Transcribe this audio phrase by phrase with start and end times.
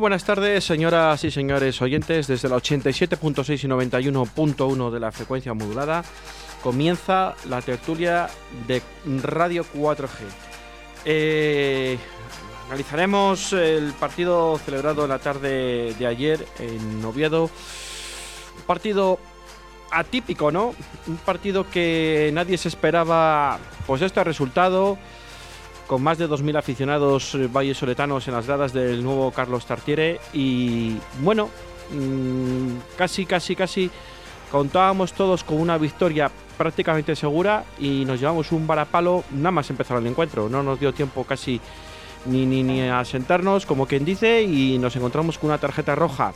[0.00, 2.26] Buenas tardes, señoras y señores oyentes.
[2.26, 6.02] Desde la 87.6 y 91.1 de la frecuencia modulada
[6.62, 8.30] comienza la tertulia
[8.66, 8.82] de
[9.22, 10.08] Radio 4G.
[11.04, 11.98] Eh,
[12.68, 17.44] analizaremos el partido celebrado en la tarde de ayer en Oviedo.
[17.44, 19.18] Un partido
[19.92, 20.74] atípico, ¿no?
[21.08, 24.96] Un partido que nadie se esperaba, pues este resultado
[25.90, 30.20] con más de 2.000 aficionados eh, vallesoletanos en las gradas del nuevo Carlos Tartiere.
[30.32, 31.50] Y bueno,
[31.90, 33.90] mm, casi, casi, casi
[34.52, 39.24] contábamos todos con una victoria prácticamente segura y nos llevamos un varapalo.
[39.32, 41.60] Nada más empezar el encuentro, no nos dio tiempo casi
[42.26, 46.32] ni, ni, ni a sentarnos como quien dice y nos encontramos con una tarjeta roja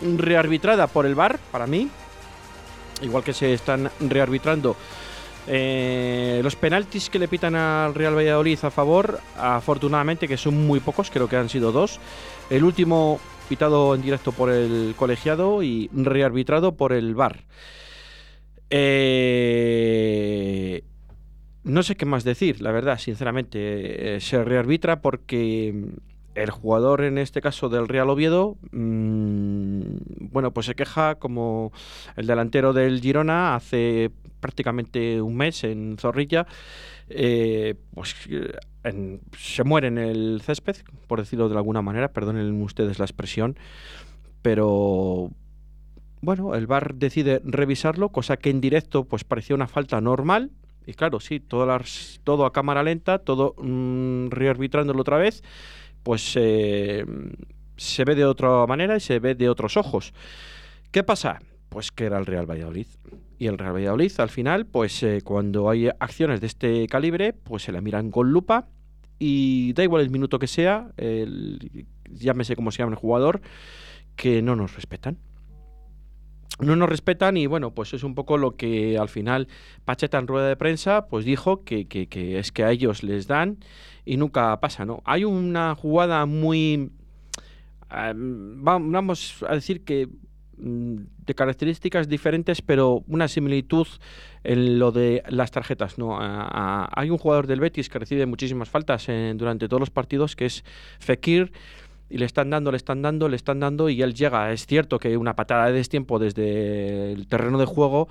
[0.00, 1.90] rearbitrada por el VAR para mí,
[3.02, 4.74] igual que se están rearbitrando
[5.46, 10.80] eh, los penaltis que le pitan al Real Valladolid a favor, afortunadamente que son muy
[10.80, 12.00] pocos, creo que han sido dos.
[12.50, 17.44] El último pitado en directo por el colegiado y rearbitrado por el VAR.
[18.70, 19.24] Eh,
[21.64, 24.16] no sé qué más decir, la verdad, sinceramente.
[24.16, 25.92] Eh, se rearbitra porque
[26.34, 29.82] el jugador, en este caso del Real Oviedo, mm,
[30.32, 31.72] bueno, pues se queja como
[32.16, 34.10] el delantero del Girona hace
[34.44, 36.46] prácticamente un mes en Zorrilla,
[37.08, 38.14] eh, pues
[39.38, 43.56] se muere en el césped, por decirlo de alguna manera, perdonen ustedes la expresión,
[44.42, 45.30] pero
[46.20, 50.50] bueno, el VAR decide revisarlo, cosa que en directo pues parecía una falta normal,
[50.86, 51.66] y claro, sí, todo,
[52.22, 55.42] todo a cámara lenta, todo mm, rearbitrándolo otra vez,
[56.02, 57.06] pues eh,
[57.78, 60.12] se ve de otra manera y se ve de otros ojos.
[60.90, 61.40] ¿Qué pasa?
[61.70, 62.88] Pues que era el Real Valladolid.
[63.44, 67.64] Y el Real Valladolid, al final, pues eh, cuando hay acciones de este calibre, pues
[67.64, 68.68] se la miran con lupa
[69.18, 73.42] y da igual el minuto que sea, el, llámese como se llama el jugador,
[74.16, 75.18] que no nos respetan.
[76.58, 79.48] No nos respetan y bueno, pues es un poco lo que al final
[79.84, 83.58] Pacheta en rueda de prensa pues dijo que, es que a ellos les dan
[84.06, 85.02] y nunca pasa, ¿no?
[85.04, 86.92] Hay una jugada muy...
[87.90, 90.08] vamos a decir que
[90.56, 93.86] de características diferentes, pero una similitud
[94.42, 95.98] en lo de las tarjetas.
[95.98, 96.18] ¿no?
[96.20, 100.64] hay un jugador del Betis que recibe muchísimas faltas durante todos los partidos, que es
[100.98, 101.52] Fekir,
[102.10, 104.52] y le están dando, le están dando, le están dando, y él llega.
[104.52, 108.08] Es cierto que una patada de destiempo desde el terreno de juego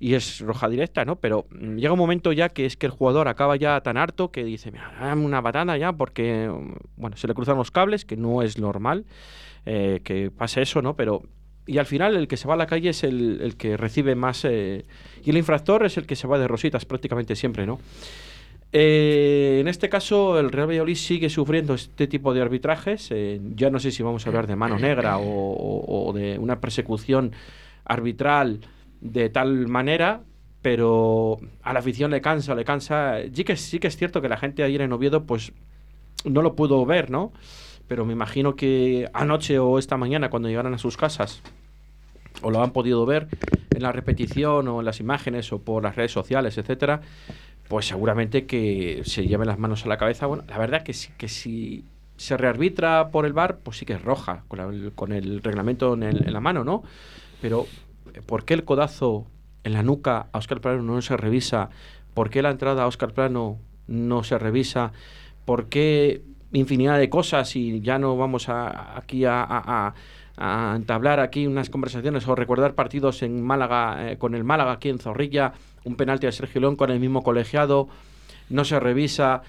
[0.00, 1.16] y es roja directa, ¿no?
[1.16, 4.30] Pero mm, llega un momento ya que es que el jugador acaba ya tan harto
[4.30, 8.04] que dice, mira, dame una batana ya porque, mm, bueno, se le cruzan los cables,
[8.04, 9.06] que no es normal
[9.66, 10.94] eh, que pase eso, ¿no?
[10.94, 11.22] Pero
[11.68, 14.44] y al final el que se va a la calle es el, que recibe más
[14.44, 14.84] eh,
[15.24, 17.78] y el infractor es el que se va de rositas prácticamente siempre, ¿no?
[18.72, 23.10] Eh, en este caso, el Real Valladolid sigue sufriendo este tipo de arbitrajes.
[23.54, 27.32] ya no sé si vamos a hablar de mano negra o de una persecución
[27.84, 28.60] arbitral
[29.00, 30.22] de tal manera,
[30.62, 33.18] pero a la afición le cansa, le cansa.
[33.32, 35.52] Sí que, sí que es cierto que la gente ayer en Oviedo, pues
[36.24, 37.32] no lo pudo ver, ¿no?
[37.86, 41.42] Pero me imagino que anoche o esta mañana, cuando llegaran a sus casas,
[42.42, 43.28] o lo han podido ver
[43.74, 47.00] en la repetición o en las imágenes o por las redes sociales, etcétera,
[47.68, 50.26] pues seguramente que se lleven las manos a la cabeza.
[50.26, 51.84] Bueno, la verdad que, que si
[52.16, 56.32] se rearbitra por el bar, pues sí que es roja, con, el reglamento en, en
[56.32, 56.82] la mano, ¿no?
[57.40, 57.66] Pero
[58.26, 59.26] ¿por qué el codazo
[59.64, 61.70] en la nuca a Oscar Plano no se revisa?
[62.14, 64.92] ¿Por qué la entrada a Oscar Plano no se revisa?
[65.44, 69.94] ¿Por qué infinidad de cosas y ya no vamos a, aquí a,
[70.38, 74.98] entablar aquí unas conversaciones o recordar partidos en Málaga, eh, con el Málaga aquí en
[74.98, 75.52] Zorrilla,
[75.84, 77.88] un penalti a Sergio León con el mismo colegiado,
[78.48, 79.42] no se revisa,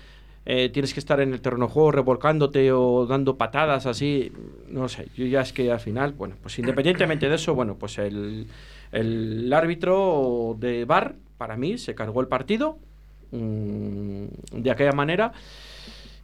[0.45, 4.31] eh, tienes que estar en el terreno de juego revolcándote o dando patadas así,
[4.67, 7.99] no sé, yo ya es que al final, bueno, pues independientemente de eso, bueno, pues
[7.99, 8.47] el,
[8.91, 12.77] el árbitro de VAR, para mí, se cargó el partido
[13.31, 15.31] mm, de aquella manera.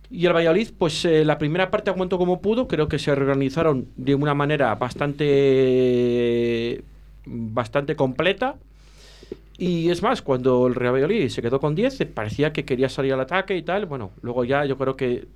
[0.10, 3.88] Y el Valladolid, pues eh, la primera parte aguantó como pudo, creo que se reorganizaron
[3.96, 5.24] de una manera bastante,
[7.26, 8.56] bastante completa.
[9.58, 13.14] Y es más, cuando el Real Valladolid se quedó con 10, parecía que quería salir
[13.14, 13.86] al ataque y tal.
[13.86, 15.28] Bueno, luego ya yo creo que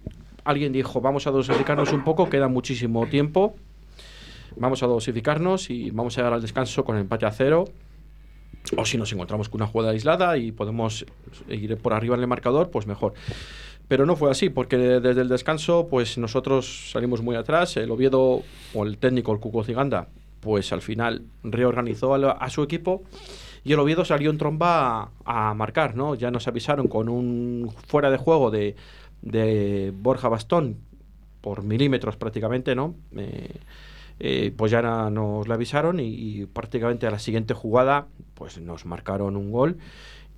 [0.44, 3.56] alguien dijo, vamos a dosificarnos un poco, queda muchísimo tiempo.
[4.57, 7.65] Vamos a dosificarnos y vamos a llegar al descanso con empate a cero.
[8.75, 11.06] O si nos encontramos con una jugada aislada y podemos
[11.48, 13.13] ir por arriba en el marcador, pues mejor.
[13.89, 17.75] Pero no fue así, porque desde el descanso, pues nosotros salimos muy atrás.
[17.75, 18.44] El Oviedo,
[18.75, 20.07] o el técnico, el Cuco Ciganda,
[20.41, 23.01] pues al final reorganizó a, su equipo
[23.63, 26.13] y el Oviedo salió en tromba a, marcar, ¿no?
[26.13, 28.75] Ya nos avisaron con un fuera de juego de,
[29.24, 30.77] de Borja Bastón
[31.41, 32.94] por milímetros prácticamente, ¿no?
[33.18, 33.56] Eh,
[34.19, 38.86] eh, pues ya nos lo avisaron y, y, prácticamente a la siguiente jugada pues nos
[38.86, 39.77] marcaron un gol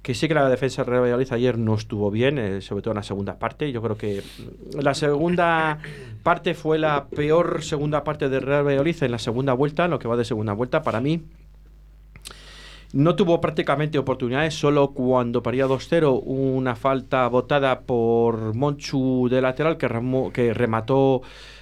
[0.01, 2.93] que sí que la defensa del Real Valladolid ayer no estuvo bien, eh, sobre todo
[2.93, 3.71] en la segunda parte.
[3.71, 4.23] Yo creo que
[4.73, 5.77] la segunda
[6.23, 9.99] parte fue la peor segunda parte del Real Valladolid en la segunda vuelta, en lo
[9.99, 11.21] que va de segunda vuelta para mí.
[12.93, 19.77] No tuvo prácticamente oportunidades, solo cuando paría 2-0 una falta botada por Monchu de lateral
[19.77, 19.87] que
[20.53, 21.21] remató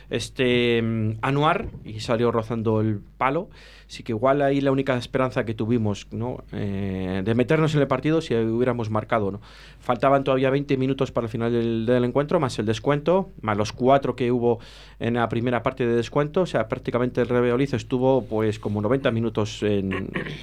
[0.10, 3.50] este mm, Anuar y salió rozando el palo.
[3.88, 6.44] Así que igual ahí la única esperanza que tuvimos ¿no?
[6.52, 9.32] Eh, de meternos en el partido si hubiéramos marcado.
[9.32, 9.42] ¿no?
[9.80, 14.16] Faltaban todavía 20 minutos para el final del, encuentro, más el descuento, más los cuatro
[14.16, 14.60] que hubo
[15.00, 16.42] en la primera parte de descuento.
[16.42, 19.64] O sea, prácticamente el Rebeoliz estuvo pues como 90 minutos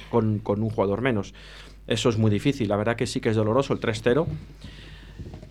[0.09, 1.33] con, con un jugador menos.
[1.87, 4.27] Eso es muy difícil, la verdad que sí que es doloroso el 3-0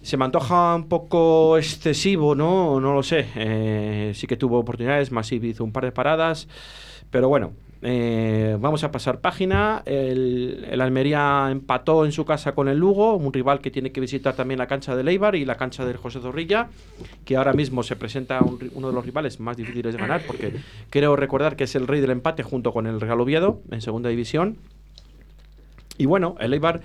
[0.06, 2.78] se me antoja un poco excesivo, ¿no?
[2.78, 3.26] No lo sé.
[3.34, 6.46] Eh, sí que tuvo oportunidades, Masip hizo un par de paradas,
[7.10, 7.54] pero bueno.
[7.82, 9.82] Eh, vamos a pasar página.
[9.84, 14.34] El, Almería empató en su casa con el Lugo, un rival que tiene que visitar
[14.34, 16.68] también la cancha de Leibar y la cancha del José Zorrilla,
[17.24, 18.40] que ahora mismo se presenta
[18.74, 20.54] uno de los rivales más difíciles de ganar, porque
[20.88, 24.08] creo recordar que es el rey del empate junto con el Real Oviedo en segunda
[24.08, 24.56] división.
[25.98, 26.80] Y bueno, el Eibar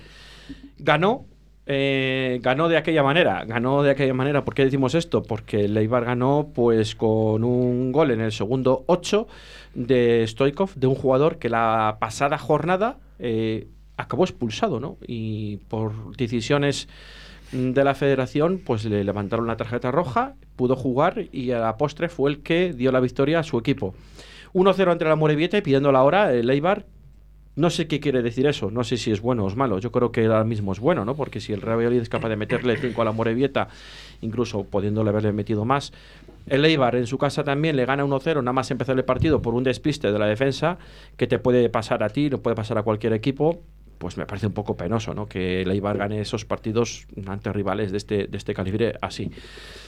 [0.79, 1.25] ganó
[1.71, 3.45] eh, ganó de aquella manera.
[3.45, 4.44] Ganó de aquella manera.
[4.44, 5.23] ¿Por qué decimos esto?
[5.23, 9.27] Porque Leibar ganó pues con un gol en el segundo 8
[9.73, 14.97] de Stoikov, de un jugador que la pasada jornada eh, acabó expulsado, ¿no?
[15.07, 16.88] Y por decisiones
[17.51, 22.09] de la federación, pues le levantaron la tarjeta roja, pudo jugar y a la postre
[22.09, 23.94] fue el que dio la victoria a su equipo.
[24.53, 26.85] 1-0 entre la Morevieta y pidiendo la hora el Leibar
[27.56, 29.80] no sé qué quiere decir eso, no sé si es bueno o es malo.
[29.80, 31.15] Yo creo que ahora mismo es bueno, ¿no?
[31.15, 33.68] Porque si el Real Valladolid es capaz de meterle 5 a la Morevieta,
[34.21, 35.92] incluso pudiéndole haberle metido más,
[36.48, 39.53] el Eibar en su casa también le gana 1-0, nada más empezar el partido por
[39.53, 40.77] un despiste de la defensa
[41.18, 43.62] que te puede pasar a ti, no puede pasar a cualquier equipo.
[43.97, 45.28] Pues me parece un poco penoso, ¿no?
[45.28, 49.30] Que el Eibar gane esos partidos ante rivales de este, de este calibre así.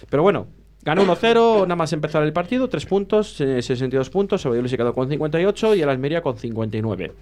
[0.08, 0.46] Pero bueno,
[0.86, 4.94] Ganó 1-0, nada más empezar el partido, 3 puntos, 62 puntos, el Valladolid se quedó
[4.94, 7.14] con 58 y el Almería con 59.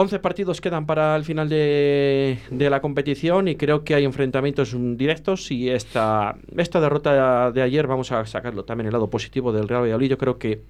[0.00, 5.50] 11 partidos quedan para el final de, la competición y creo que hay enfrentamientos directos
[5.50, 9.82] y esta, esta derrota de ayer vamos a sacarlo también el lado positivo del Real
[9.82, 10.10] Valladolid.
[10.10, 10.62] Yo creo que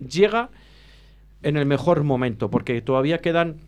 [0.00, 0.50] llega
[1.44, 3.60] en el mejor momento porque todavía quedan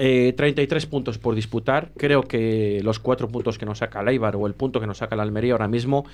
[0.00, 1.90] 33 eh, puntos por disputar.
[1.96, 5.16] Creo que los 4 puntos que nos saca el o el punto que nos saca
[5.16, 6.04] la Almería ahora mismo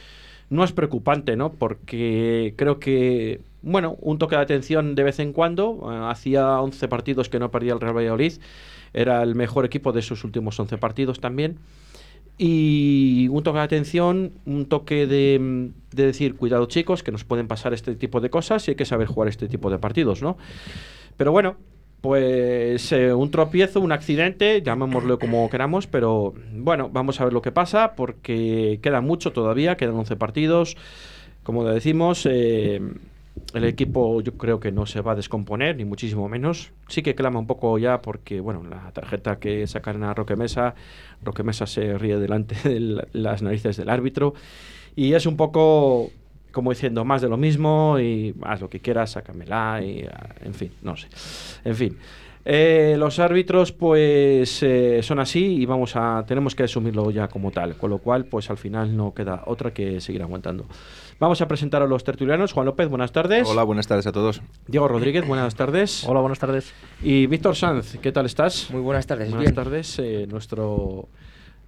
[0.49, 1.53] no es preocupante, ¿no?
[1.53, 5.91] Porque creo que bueno, un toque de atención de vez en cuando.
[5.91, 8.35] Eh, hacía 11 partidos que no perdía el Real Valladolid.
[8.95, 11.59] Era el mejor equipo de sus últimos 11 partidos también.
[12.39, 17.75] Y un toque de atención, un toque de, decir, cuidado chicos, que nos pueden pasar
[17.75, 20.37] este tipo de cosas y hay que saber jugar este tipo de partidos, ¿no?
[21.17, 21.57] Pero bueno,
[22.01, 27.43] pues eh, un tropiezo, un accidente, llamémoslo como queramos, pero bueno, vamos a ver lo
[27.43, 30.77] que pasa porque queda mucho todavía, quedan 11 partidos.
[31.43, 32.81] Como decimos, eh,
[33.55, 36.73] el equipo yo creo que no se va a descomponer, ni muchísimo menos.
[36.89, 40.75] Sí que clama un poco ya porque, bueno, la tarjeta que sacan a Roque Mesa,
[41.23, 44.35] Roque Mesa se ríe delante de las narices del árbitro
[44.95, 46.11] y es un poco
[46.57, 50.09] como diciendo más de lo mismo y haz lo que quieras, sácamela y
[50.41, 51.07] en fin, no sé.
[51.67, 51.99] En fin.
[52.47, 57.51] Eh, los árbitros pues eh, son así y vamos a tenemos que asumirlo ya como
[57.51, 60.65] tal, con lo cual pues al final no queda otra que seguir aguantando.
[61.21, 62.55] Vamos a presentar a los tertulianos.
[62.55, 63.47] Juan López, buenas tardes.
[63.47, 64.41] Hola, buenas tardes a todos.
[64.67, 66.05] Diego Rodríguez, buenas tardes.
[66.09, 66.73] Hola, buenas tardes.
[67.03, 68.71] Y Víctor Sanz, ¿qué tal estás?
[68.71, 69.31] Muy buenas tardes.
[69.31, 71.11] Buenas tardes, eh, nuestro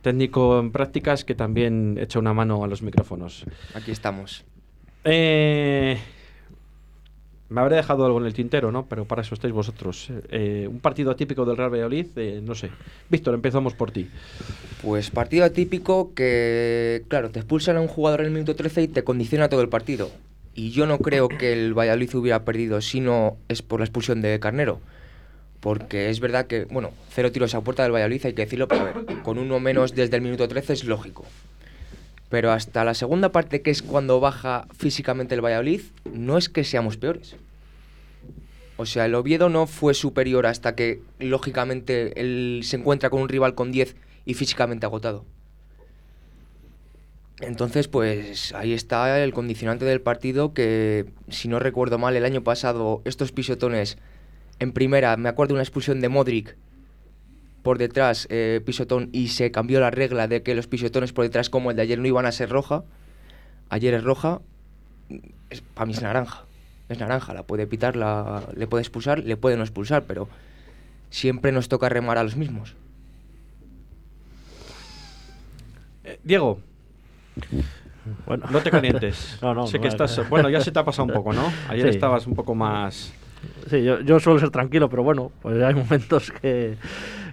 [0.01, 3.45] técnico en prácticas que también echa una mano a los micrófonos.
[3.75, 4.47] Aquí estamos.
[5.05, 5.99] Eh,
[7.51, 8.87] me habré dejado algo en el tintero, ¿no?
[8.87, 10.11] Pero para eso estáis vosotros.
[10.31, 12.71] Eh, un partido atípico del Real Valladolid, eh, no sé.
[13.09, 14.09] Víctor, empezamos por ti.
[14.83, 18.89] Pues partido atípico que, claro, te expulsan a un jugador en el minuto 13 y
[18.89, 20.11] te condiciona todo el partido.
[20.55, 24.21] Y yo no creo que el Valladolid hubiera perdido si no es por la expulsión
[24.21, 24.81] de Carnero.
[25.61, 28.83] Porque es verdad que, bueno, cero tiros a puerta del Valladolid, hay que decirlo, pero
[28.83, 31.25] a ver, con uno menos desde el minuto 13 es lógico.
[32.29, 35.81] Pero hasta la segunda parte, que es cuando baja físicamente el Valladolid,
[36.13, 37.37] no es que seamos peores.
[38.77, 43.29] O sea, el Oviedo no fue superior hasta que, lógicamente, él se encuentra con un
[43.29, 45.25] rival con 10 y físicamente agotado.
[47.41, 52.43] Entonces, pues ahí está el condicionante del partido que, si no recuerdo mal, el año
[52.43, 53.97] pasado estos pisotones
[54.59, 56.57] en primera, me acuerdo de una expulsión de Modric
[57.63, 61.51] por detrás eh, pisotón y se cambió la regla de que los pisotones por detrás
[61.51, 62.85] como el de ayer no iban a ser roja.
[63.69, 64.41] Ayer es roja,
[65.75, 66.45] para mí es naranja.
[66.89, 70.29] Es naranja, la puede pitar, la, le puede expulsar, le puede no expulsar, pero
[71.11, 72.75] siempre nos toca remar a los mismos.
[76.05, 76.61] Eh, Diego.
[78.27, 78.47] Bueno.
[78.51, 79.39] No te calientes.
[79.43, 80.05] no, no, sé que vale.
[80.05, 80.29] estás.
[80.31, 81.53] Bueno, ya se te ha pasado un poco, ¿no?
[81.69, 81.97] Ayer Sí.
[81.97, 83.13] estabas un poco más.
[83.69, 86.77] Sí, yo, yo suelo ser tranquilo, pero bueno, pues hay momentos que,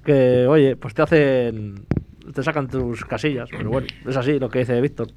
[0.06, 1.86] que, oye, pues te hacen,
[2.34, 5.08] te sacan tus casillas, pero bueno, es así lo que dice Víctor.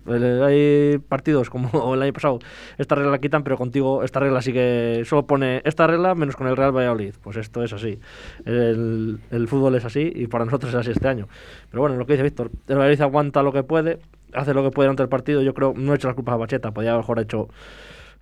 [0.45, 2.41] Hay partidos como el año pasado,
[2.77, 6.35] esta regla la quitan, pero contigo esta regla sí que solo pone esta regla menos
[6.35, 7.15] con el Real Valladolid.
[7.23, 8.01] Pues esto es así.
[8.45, 11.29] El, el fútbol es así y para nosotros es así este año.
[11.71, 14.01] Pero bueno, lo que dice Víctor, el Valladolid aguanta lo que puede,
[14.33, 15.43] hace lo que puede ante el partido.
[15.43, 17.49] Yo creo, no he hecho las culpas a Bacheta, podía mejor hecho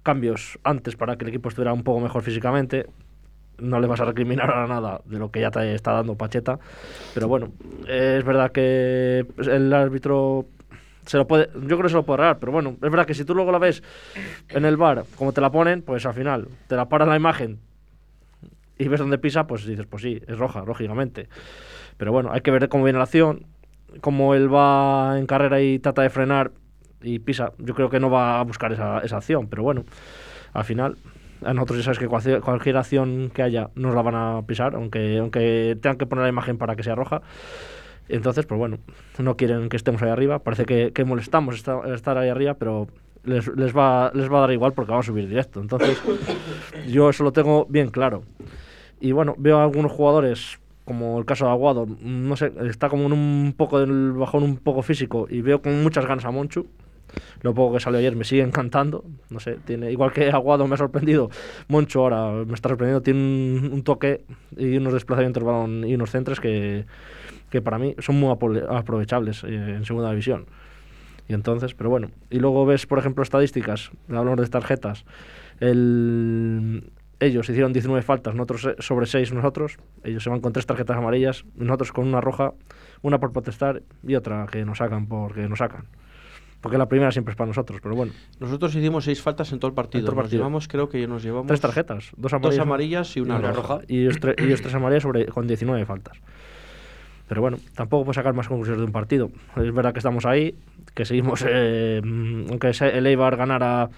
[0.02, 2.86] cambios antes para que el equipo estuviera un poco mejor físicamente.
[3.58, 6.58] No le vas a recriminar ahora nada de lo que ya te está dando Pacheta.
[7.14, 7.52] Pero bueno,
[7.88, 10.46] es verdad que el árbitro
[11.06, 13.14] se lo puede, yo creo que se lo puede agarrar, pero bueno, es verdad que
[13.14, 13.82] si tú luego la ves
[14.48, 17.60] en el bar, como te la ponen, pues al final te la paras la imagen
[18.78, 21.28] y ves dónde pisa, pues dices, pues sí, es roja, lógicamente.
[21.96, 23.46] Pero bueno, hay que ver cómo viene la acción,
[24.00, 26.50] cómo él va en carrera y trata de frenar
[27.00, 27.52] y pisa.
[27.58, 29.84] Yo creo que no va a buscar esa, esa acción, pero bueno,
[30.52, 30.96] al final,
[31.46, 34.74] a nosotros ya sabes que cualquier, cualquier acción que haya nos la van a pisar,
[34.74, 37.22] aunque, aunque tengan que poner la imagen para que sea roja.
[38.08, 38.78] Entonces, pues bueno,
[39.18, 40.38] no quieren que estemos ahí arriba.
[40.40, 42.86] Parece que, que molestamos esta- estar ahí arriba, pero
[43.24, 45.60] les, les, va, les va a dar igual porque vamos a subir directo.
[45.60, 45.98] Entonces,
[46.88, 48.22] yo eso lo tengo bien claro.
[49.00, 53.06] Y bueno, veo a algunos jugadores, como el caso de Aguado, no sé, está como
[53.06, 56.66] en un poco del bajón un poco físico y veo con muchas ganas a Monchu.
[57.42, 59.04] Lo poco que salió ayer me sigue encantando.
[59.30, 61.30] No sé, tiene igual que Aguado me ha sorprendido.
[61.68, 63.02] Moncho ahora me está sorprendiendo.
[63.02, 64.24] Tiene un, toque
[64.56, 66.86] y unos desplazamientos de balón y unos centros que,
[67.50, 70.46] que para mí son muy aprovechables eh, en segunda división.
[71.28, 72.10] Y entonces, pero bueno.
[72.30, 75.04] Y luego ves, por ejemplo, estadísticas, hablamos de tarjetas.
[75.58, 79.78] El, ellos hicieron 19 faltas, nosotros eh, sobre 6 nosotros.
[80.04, 82.52] Ellos se van con tres tarjetas amarillas, nosotros con una roja,
[83.02, 85.86] una por protestar y otra que nos sacan porque nos sacan.
[86.66, 88.12] Porque la primera siempre es para nosotros, pero bueno.
[88.40, 90.02] Nosotros hicimos seis faltas en todo el partido.
[90.04, 90.40] todo el Nos partido.
[90.40, 91.46] llevamos, creo que nos llevamos.
[91.46, 93.74] Tres tarjetas, dos Dos amarillas, amarillas y una, una roja.
[93.74, 93.84] roja.
[93.86, 96.18] y ellos, tre- ellos tres amarillas sobre, con 19 faltas.
[97.28, 99.30] Pero bueno, tampoco puedo sacar más conclusiones de un partido.
[99.56, 100.54] Es verdad que estamos ahí,
[100.94, 103.88] que seguimos, eh, mm, aunque se- el Eibar ganara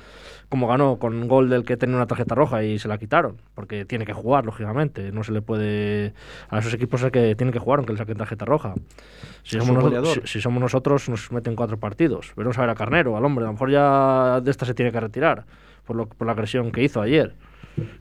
[0.48, 3.84] como ganó, con gol del que tenía una tarjeta roja y se la quitaron, porque
[3.84, 5.12] tiene que jugar, lógicamente.
[5.12, 6.14] No se le puede.
[6.48, 8.74] A esos equipos es que tienen que jugar aunque le saquen tarjeta roja.
[9.42, 10.22] Si somos, goleador.
[10.22, 12.32] si, si somos nosotros, nos meten cuatro partidos.
[12.36, 13.44] Veremos a ver a Carnero, al hombre.
[13.44, 15.44] A lo mejor ya de esta se tiene que retirar
[15.86, 17.34] por, lo, por la agresión que hizo ayer.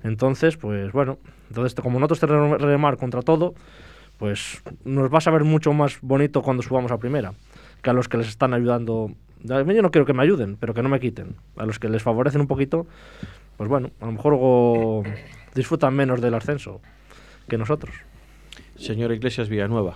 [0.04, 1.18] Entonces, pues bueno,
[1.50, 3.54] entonces como nosotros tenemos que remar contra todo,
[4.18, 7.34] pues nos va a saber mucho más bonito cuando subamos a primera
[7.82, 9.12] que a los que les están ayudando.
[9.48, 11.36] Yo no quiero que me ayuden, pero que no me quiten.
[11.56, 12.88] A los que les favorecen un poquito,
[13.58, 15.08] pues bueno, a lo mejor
[15.56, 16.82] disfrutan menos del ascenso
[17.48, 17.96] que nosotros.
[18.76, 19.96] Señor Iglesias Villanueva.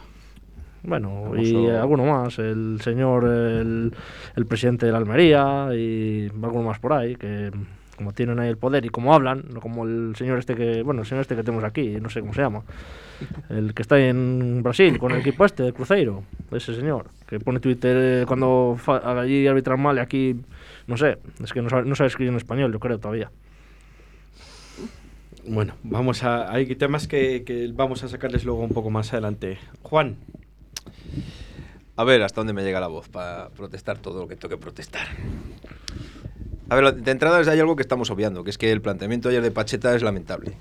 [0.84, 3.94] Bueno, y alguno más, el señor, el,
[4.36, 7.52] el presidente de la Almería y alguno más por ahí, que
[7.96, 11.02] como tienen ahí el poder y como hablan, no como el señor este que, bueno,
[11.02, 12.64] el señor este que tenemos aquí, no sé cómo se llama,
[13.50, 17.60] el que está en Brasil con el equipo este de Cruzeiro, ese señor, que pone
[17.60, 18.78] Twitter eh, cuando
[19.18, 20.36] allí arbitran mal y aquí,
[20.88, 23.32] no sé, es que no sabe, no sabe escribir en español, yo creo todavía.
[25.48, 26.52] Bueno, vamos a.
[26.54, 29.58] Hay temas que, que vamos a sacarles luego un poco más adelante.
[29.82, 30.18] Juan,
[31.96, 34.62] A ver hasta dónde me llega la voz para protestar todo lo que tengo que
[34.62, 35.08] protestar.
[36.72, 39.44] A ver, de entrada hay algo que estamos obviando, que es que el planteamiento ayer
[39.44, 40.54] de Pacheta es lamentable.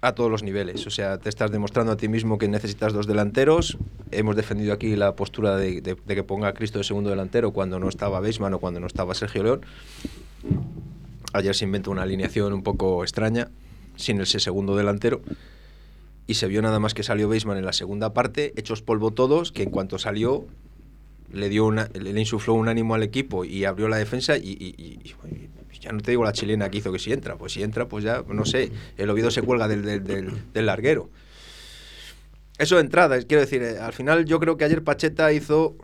[0.00, 0.86] A todos los niveles.
[0.86, 3.76] O sea, te estás demostrando a ti mismo que necesitas dos delanteros.
[4.12, 7.90] Hemos defendido aquí la postura de que ponga a Cristo de segundo delantero cuando no
[7.90, 9.60] estaba Beisman o cuando no estaba Sergio León.
[11.34, 13.50] Ayer se inventó una alineación un poco extraña,
[13.96, 15.20] sin ese segundo delantero.
[16.26, 19.52] Y se vio nada más que salió Beisman en la segunda parte, hechos polvo todos,
[19.52, 20.46] que en cuanto salió
[21.32, 24.74] le dio una, le insufló un ánimo al equipo y abrió la defensa y, y-
[24.78, 25.14] y
[25.80, 28.04] ya no te digo la chilena que hizo que si entra, pues si entra, pues
[28.04, 30.04] ya, no sé, el Oviedo se cuelga del, del-
[30.52, 31.08] del- larguero.
[32.58, 35.76] Eso de entrada, quiero decir, eh, al final yo creo que ayer Pacheta hizo,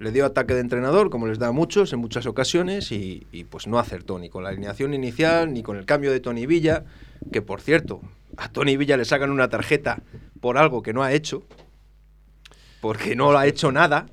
[0.00, 3.44] le dio ataque de entrenador, como les da a muchos en muchas ocasiones, y, y
[3.44, 6.84] pues no acertó ni con la alineación inicial, ni con el cambio de Tony Villa,
[7.30, 8.00] que por cierto,
[8.36, 10.02] a Tony Villa le sacan una tarjeta
[10.40, 11.44] por algo que no ha hecho,
[12.80, 14.06] porque no ha hecho nada,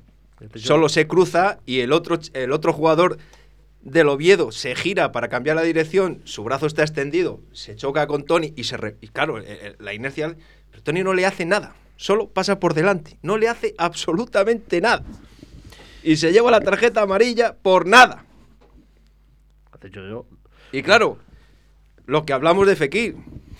[0.66, 3.18] solo se cruza y el otro, el otro jugador
[3.82, 8.24] del Oviedo se gira para cambiar la dirección, su brazo está extendido, se choca con
[8.24, 10.36] Tony y se re- y claro, el- el- la inercia,
[10.70, 15.04] pero Tony no le hace nada, solo pasa por delante, no le hace absolutamente nada.
[16.04, 18.24] Y se lleva la tarjeta amarilla por nada.
[20.72, 21.18] Y claro,
[22.06, 23.16] lo que hablamos de Fekir,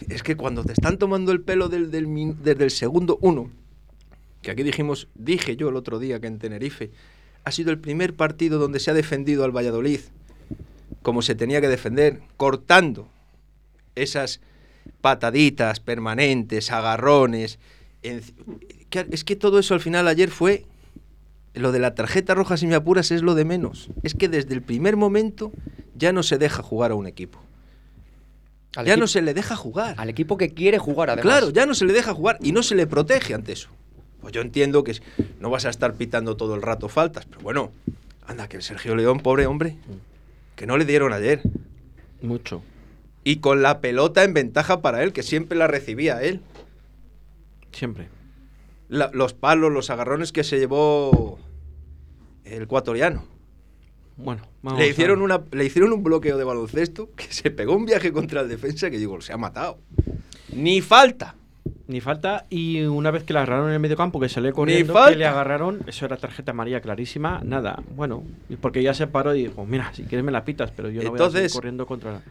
[0.09, 3.51] es que cuando te están tomando el pelo del, del min- desde el segundo uno,
[4.43, 6.91] que aquí dijimos, dije yo el otro día que en Tenerife,
[7.45, 10.01] ha sido el primer partido donde se ha defendido al Valladolid
[11.03, 13.09] como se tenía que defender, cortando
[13.97, 14.41] esas
[15.01, 17.59] pataditas permanentes, agarrones.
[18.03, 18.21] en-
[19.11, 20.65] es que todo eso al final ayer fue
[21.55, 23.91] lo de la tarjeta roja, si me apuras, es lo de menos.
[24.03, 25.53] Es que desde el primer momento
[25.97, 27.41] ya no se deja jugar a un equipo.
[28.77, 29.95] Al ya equipo- no se le deja jugar.
[29.99, 31.23] Al equipo que quiere jugar, además.
[31.39, 33.69] Claro, ya no se le deja jugar y no se le protege ante eso.
[34.23, 34.99] Pues yo entiendo que
[35.41, 37.73] no vas a estar pitando todo el rato faltas, pero bueno,
[38.27, 39.77] anda, que el Sergio León, pobre hombre,
[40.57, 41.43] que no le dieron ayer.
[42.23, 42.63] mucho.
[43.25, 46.41] Y con la pelota en ventaja para él, que siempre la recibía él.
[47.73, 48.09] Siempre.
[48.89, 51.39] La- los palos, los agarrones que se llevó
[52.45, 53.25] el ecuatoriano.
[54.17, 57.75] Bueno, vamos Le a- hicieron, una, le hicieron un bloqueo de baloncesto que se pegó
[57.77, 59.79] un viaje contra el defensa que digo, se ha matado.
[60.53, 61.35] Ni falta.
[61.87, 62.47] Ni falta.
[62.49, 65.27] Y una vez que la agarraron en el medio campo, que salió corriendo, que le
[65.27, 67.41] agarraron, eso era tarjeta amarilla clarísima.
[67.45, 68.25] Nada, bueno,
[68.61, 71.11] porque ya se paró y dijo, mira, si quieres me la pitas, pero yo no
[71.11, 72.23] voy a seguir Entonces- corriendo contra la...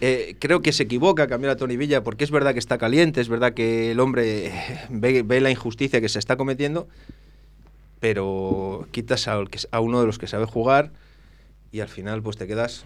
[0.00, 3.20] Eh, creo que se equivoca cambiar a Tony Villa porque es verdad que está caliente,
[3.20, 4.52] es verdad que el hombre eh,
[4.90, 6.86] ve, ve la injusticia que se está cometiendo,
[7.98, 10.92] pero quitas a uno de los que sabe jugar
[11.72, 12.84] y al final pues te quedas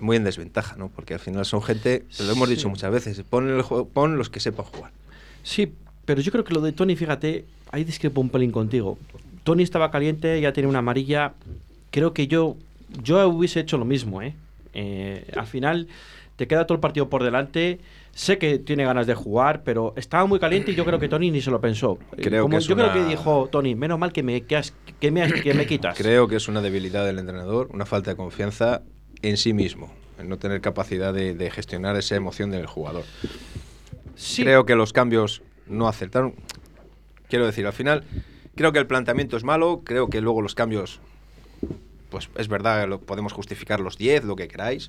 [0.00, 0.88] muy en desventaja, ¿no?
[0.88, 2.68] Porque al final son gente, lo hemos dicho Sí.
[2.68, 4.92] muchas veces, pon, el juego- pon los que sepan jugar.
[5.42, 5.72] Sí,
[6.04, 8.98] pero yo creo que lo de Tony, fíjate, ahí discrepo un pelín contigo.
[9.44, 11.32] Tony estaba caliente, ya tenía una amarilla.
[11.90, 12.56] Creo que yo,
[13.02, 14.34] yo hubiese hecho lo mismo, ¿eh?
[14.74, 15.88] Eh, al final
[16.36, 17.80] te queda todo el partido por delante.
[18.12, 21.30] Sé que tiene ganas de jugar, pero estaba muy caliente y yo creo que Tony
[21.30, 21.98] ni se lo pensó.
[22.16, 24.56] Eh, Creo Como que yo creo una- que dijo Tony, menos mal que me, que
[24.56, 25.96] has- que me, has- que me quitas.
[25.96, 28.82] Creo que es una debilidad del entrenador, una falta de confianza
[29.22, 33.04] en sí mismo, en no tener capacidad de, de gestionar esa emoción del jugador.
[34.16, 36.34] Sí, Creo que los cambios no acertaron.
[37.28, 38.04] Quiero decir, al final,
[38.56, 41.00] creo que el planteamiento es malo, creo que luego los cambios,
[42.10, 44.88] pues es verdad, lo, podemos justificar los 10, lo que queráis.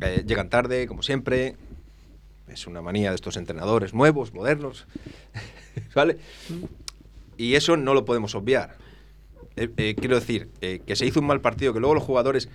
[0.00, 1.56] Eh, llegan tarde, como siempre.
[2.48, 4.86] Es una manía de estos entrenadores nuevos, modernos.
[5.94, 6.18] ¿Vale?
[7.36, 8.76] Y eso no lo podemos obviar.
[9.56, 12.48] Eh, eh, quiero decir, que se hizo un mal partido, que luego los jugadores.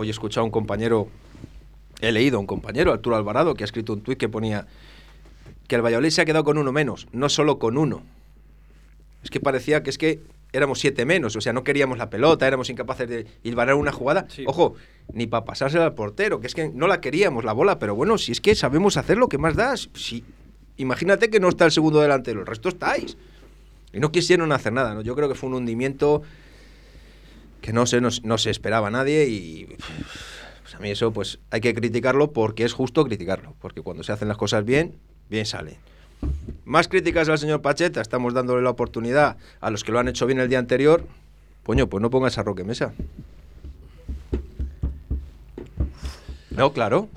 [0.00, 1.08] Hoy he escuchado a un compañero,
[2.00, 4.66] he leído a un compañero, Arturo Alvarado, que ha escrito un tuit que ponía
[5.68, 8.02] que el Valladolid se ha quedado con uno menos, no solo con uno.
[9.22, 10.20] Es que parecía que es que
[10.54, 14.24] éramos siete menos, o sea, no queríamos la pelota, éramos incapaces de hilvanar una jugada.
[14.30, 14.44] Sí.
[14.46, 14.74] Ojo,
[15.12, 18.16] ni para pasársela al portero, que es que no la queríamos la bola, pero bueno,
[18.16, 19.76] si es que sabemos hacer lo que más da.
[19.76, 20.24] Si,
[20.78, 23.18] imagínate que no está el segundo delantero, el resto estáis.
[23.92, 25.02] Y no quisieron hacer nada, ¿no?
[25.02, 26.22] Yo creo que fue un hundimiento
[27.60, 29.76] que no se, no, no se esperaba nadie y
[30.62, 34.12] pues a mí eso pues hay que criticarlo porque es justo criticarlo, porque cuando se
[34.12, 34.96] hacen las cosas bien,
[35.28, 35.76] bien salen.
[36.64, 40.26] Más críticas al señor Pacheta, estamos dándole la oportunidad a los que lo han hecho
[40.26, 41.04] bien el día anterior.
[41.64, 42.92] Coño, pues no pongas a Roque Mesa.
[46.50, 47.08] No, claro.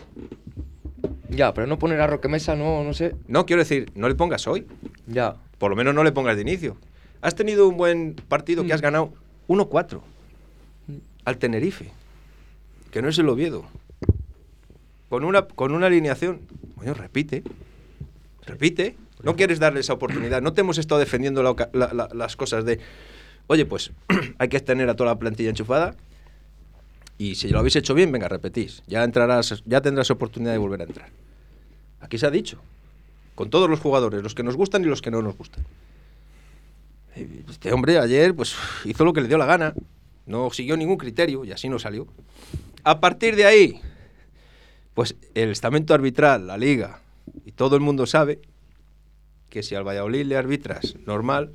[1.30, 3.16] Ya, pero no poner a Roque Mesa, no, no sé.
[3.28, 4.68] No, quiero decir, no le pongas hoy.
[5.08, 5.36] Ya.
[5.58, 6.78] Por lo menos no le pongas de inicio.
[7.22, 9.14] Has tenido un buen partido que has ganado
[9.48, 10.02] 1-4
[11.26, 11.92] al Tenerife,
[12.92, 13.66] que no es el Oviedo.
[15.10, 16.42] Con una, con una alineación.
[16.76, 17.44] Coño, repite.
[18.46, 18.96] Repite.
[19.22, 20.42] No quieres darle esa oportunidad.
[20.42, 22.80] No te hemos estado defendiendo la oca- la- la- las cosas de.
[23.48, 23.92] Oye, pues
[24.40, 25.96] hay que tener a toda la plantilla enchufada.
[27.18, 28.82] Y si lo habéis hecho bien, venga, repetís.
[28.88, 31.10] Ya entrarás, ya tendrás oportunidad de volver a entrar.
[32.02, 32.60] Aquí se ha dicho.
[33.36, 35.64] Con todos los jugadores, los que nos gustan y los que no nos gustan.
[37.16, 38.56] Este hombre ayer pues
[38.86, 39.74] hizo lo que le dio la gana,
[40.26, 42.08] no siguió ningún criterio y así no salió.
[42.84, 43.82] A partir de ahí,
[44.94, 47.02] pues el estamento arbitral, la liga
[47.46, 48.40] y todo el mundo sabe
[49.50, 51.52] que si al Valladolid le arbitras normal,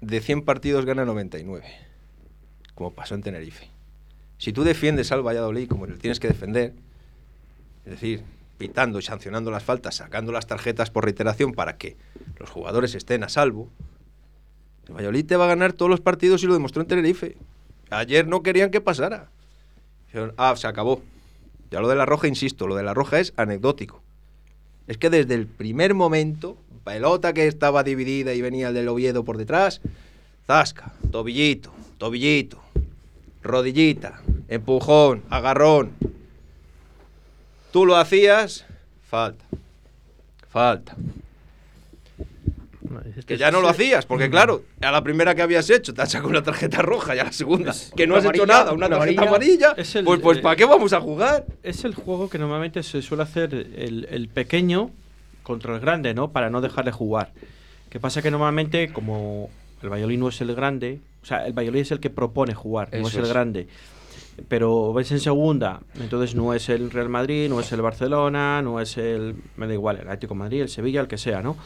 [0.00, 1.66] de 100 partidos gana 99,
[2.74, 3.68] como pasó en Tenerife.
[4.38, 6.74] Si tú defiendes al Valladolid como le tienes que defender,
[7.84, 8.22] es decir,
[8.58, 11.96] pitando y sancionando las faltas, sacando las tarjetas por reiteración para que
[12.38, 13.70] los jugadores estén a salvo,
[14.88, 17.36] el Valladolid va a ganar todos los partidos y lo demostró en Tenerife.
[17.90, 19.28] Ayer no querían que pasara.
[20.36, 21.02] Ah, se acabó.
[21.70, 24.02] Ya lo de la roja, insisto, lo de la roja es anecdótico.
[24.86, 29.24] Es que desde el primer momento, pelota que estaba dividida y venía el del Oviedo
[29.24, 29.82] por detrás,
[30.46, 32.58] zasca, tobillito, tobillito,
[33.42, 35.92] rodillita, empujón, agarrón.
[37.70, 38.64] Tú lo hacías,
[39.06, 39.44] falta,
[40.48, 40.96] falta.
[43.16, 44.08] Es Que ya no lo hacías, Mm.
[44.08, 47.18] porque claro, a la primera que habías hecho te has sacado una tarjeta roja y
[47.18, 49.68] a la segunda, que no has hecho nada, una tarjeta amarilla.
[49.70, 51.44] amarilla, Es el- pues, pues ¿para qué vamos a jugar?
[51.62, 54.90] Es el juego que normalmente se suele hacer el, el pequeño
[55.42, 56.30] contra el grande, ¿no?
[56.32, 57.32] Para no dejarle jugar.
[57.90, 59.48] Que pasa que normalmente, como
[59.82, 62.88] el Valladolid no es el grande, o sea, el Valladolid es el que propone jugar,
[62.92, 63.68] no es el grande.
[64.48, 68.80] Pero ves en segunda, entonces no es el Real Madrid, no es el Barcelona, no
[68.80, 69.34] es el.
[69.56, 71.56] Me da igual, el Atlético de Madrid, el Sevilla, el que sea, ¿no?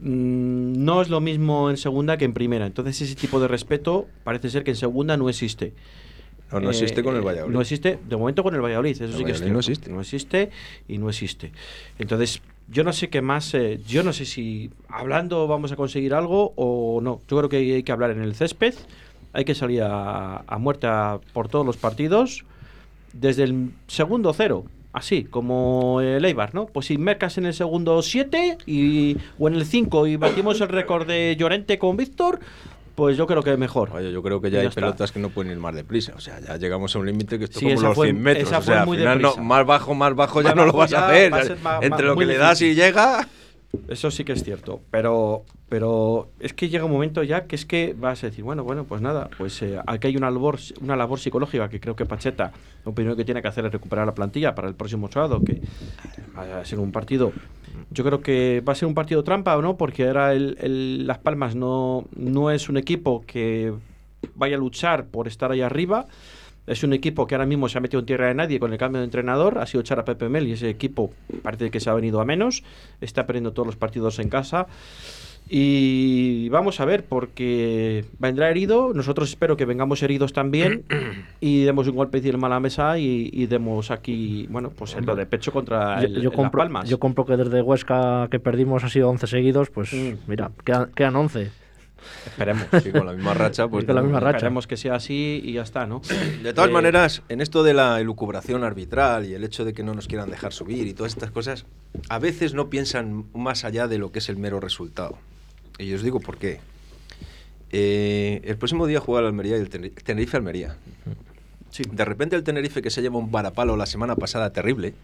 [0.00, 2.66] Mm, no es lo mismo en segunda que en primera.
[2.66, 5.72] Entonces, ese tipo de respeto parece ser que en segunda no existe.
[6.52, 7.54] No, no existe con el Eh, Valladolid.
[7.54, 9.90] No existe, de momento con el Valladolid, eso El sí que es no existe.
[9.90, 10.50] No existe
[10.88, 11.52] y no existe.
[11.98, 16.14] Entonces, yo no sé qué más, eh, yo no sé si hablando vamos a conseguir
[16.14, 17.20] algo o no.
[17.28, 18.74] Yo creo que hay que hablar en el césped,
[19.32, 22.44] hay que salir a, a muerte a- por todos los partidos
[23.12, 24.64] desde el segundo cero.
[24.92, 26.66] Así, como el Eibar, ¿no?
[26.66, 30.68] Pues si mercas en el segundo 7 y, o en el 5 y batimos el
[30.68, 32.40] récord de Llorente con Víctor,
[32.94, 33.90] pues yo creo que mejor.
[33.92, 34.80] Oye, yo creo que ya hay está.
[34.80, 36.14] pelotas que no pueden ir más deprisa.
[36.16, 38.52] O sea, ya llegamos a un límite que esto Sí, como los fue- 100 metros.
[38.52, 41.08] O sea, al final no, más bajo, más bajo ya no lo vas ya a
[41.10, 41.32] hacer.
[41.64, 43.28] va a Entre lo que le das y llega...
[43.88, 47.66] Eso sí que es cierto, pero pero es que llega un momento ya que es
[47.66, 50.96] que vas a decir, bueno, bueno, pues nada, pues eh, aquí hay una labor, una
[50.96, 52.52] labor psicológica que creo que Pacheta
[52.86, 55.60] lo primero que tiene que hacer es recuperar la plantilla para el próximo sábado, que
[56.36, 57.32] va a ser un partido,
[57.90, 59.76] yo creo que va a ser un partido trampa, ¿no?
[59.76, 63.74] Porque ahora el, el- Las Palmas no, no es un equipo que
[64.34, 66.06] vaya a luchar por estar ahí arriba,
[66.68, 68.78] es un equipo que ahora mismo se ha metido en tierra de nadie con el
[68.78, 69.58] cambio de entrenador.
[69.58, 72.24] Ha sido echar a Pepe Mel y ese equipo parece que se ha venido a
[72.24, 72.62] menos.
[73.00, 74.66] Está perdiendo todos los partidos en casa.
[75.50, 78.92] Y vamos a ver, porque vendrá herido.
[78.92, 80.84] Nosotros espero que vengamos heridos también
[81.40, 85.06] y demos un golpe de a la mesa y, y demos aquí, bueno, pues el
[85.06, 86.88] lo de pecho contra Yo, el, yo el Las Palmas.
[86.88, 90.14] yo compro que desde Huesca que perdimos ha sido 11 seguidos, pues Mm.
[90.26, 91.50] mira, quedan, quedan 11.
[92.26, 92.66] Esperemos.
[92.82, 93.84] Sí, con la misma racha, pues...
[93.84, 94.36] Con la misma racha.
[94.38, 96.00] Esperemos que sea así y ya está, ¿no?
[96.42, 99.82] De todas Eh, maneras, en esto de la elucubración arbitral y el hecho de que
[99.82, 101.64] no nos quieran dejar subir y todas estas cosas,
[102.08, 105.18] a veces no piensan más allá de lo que es el mero resultado.
[105.78, 106.60] Y os digo por qué.
[107.70, 110.76] Eh, el próximo día juega el Almería y el Tener- Tenerife-Almería.
[111.70, 111.82] Sí.
[111.92, 114.94] De repente el Tenerife que se lleva un varapalo la semana pasada terrible,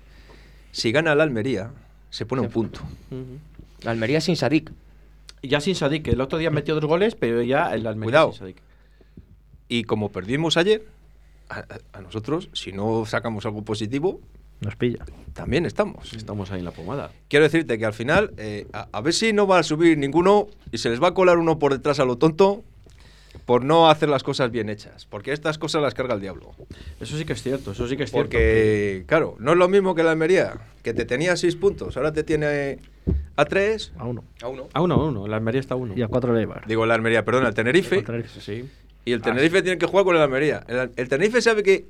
[0.73, 1.71] si gana el Almería,
[2.11, 2.81] se pone un punto.
[3.11, 3.89] Ujú.
[3.89, 4.71] Almería sin Sadik.
[5.49, 8.33] Ya sin Sadik, el otro día metió dos goles, pero ya el Almería Cuidado.
[8.33, 8.57] sin Sadik.
[9.69, 10.85] Y como perdimos ayer,
[11.49, 14.21] a, nosotros, si no sacamos algo positivo,
[14.61, 15.05] Nos pilla.
[15.33, 16.13] también estamos.
[16.15, 17.11] Estamos ahí en la pomada.
[17.29, 20.49] Quiero decirte que al final, eh, a, a ver si no va a subir ninguno
[20.73, 22.65] y se les va a colar uno por detrás a lo tonto
[23.45, 25.07] por no hacer las cosas bien hechas.
[25.07, 26.55] Porque estas cosas las carga el diablo.
[27.01, 28.25] Eso sí que es cierto, eso sí que es cierto.
[28.31, 32.13] Porque, claro, no es lo mismo que la Almería, que te tenía seis puntos, ahora
[32.13, 32.79] te tiene
[33.37, 33.93] a tres.
[33.99, 34.25] A uno.
[34.43, 34.69] A uno.
[34.73, 35.95] A uno, a uno, la Almería está a uno.
[35.97, 36.67] Y a cuatro le Eibar.
[36.67, 38.05] Digo la Almería, perdón, al Tenerife.
[38.07, 38.69] El- Sí.
[39.05, 40.65] Y el Tenerife tiene que jugar con el Almería.
[40.67, 41.87] El, el Tenerife sabe que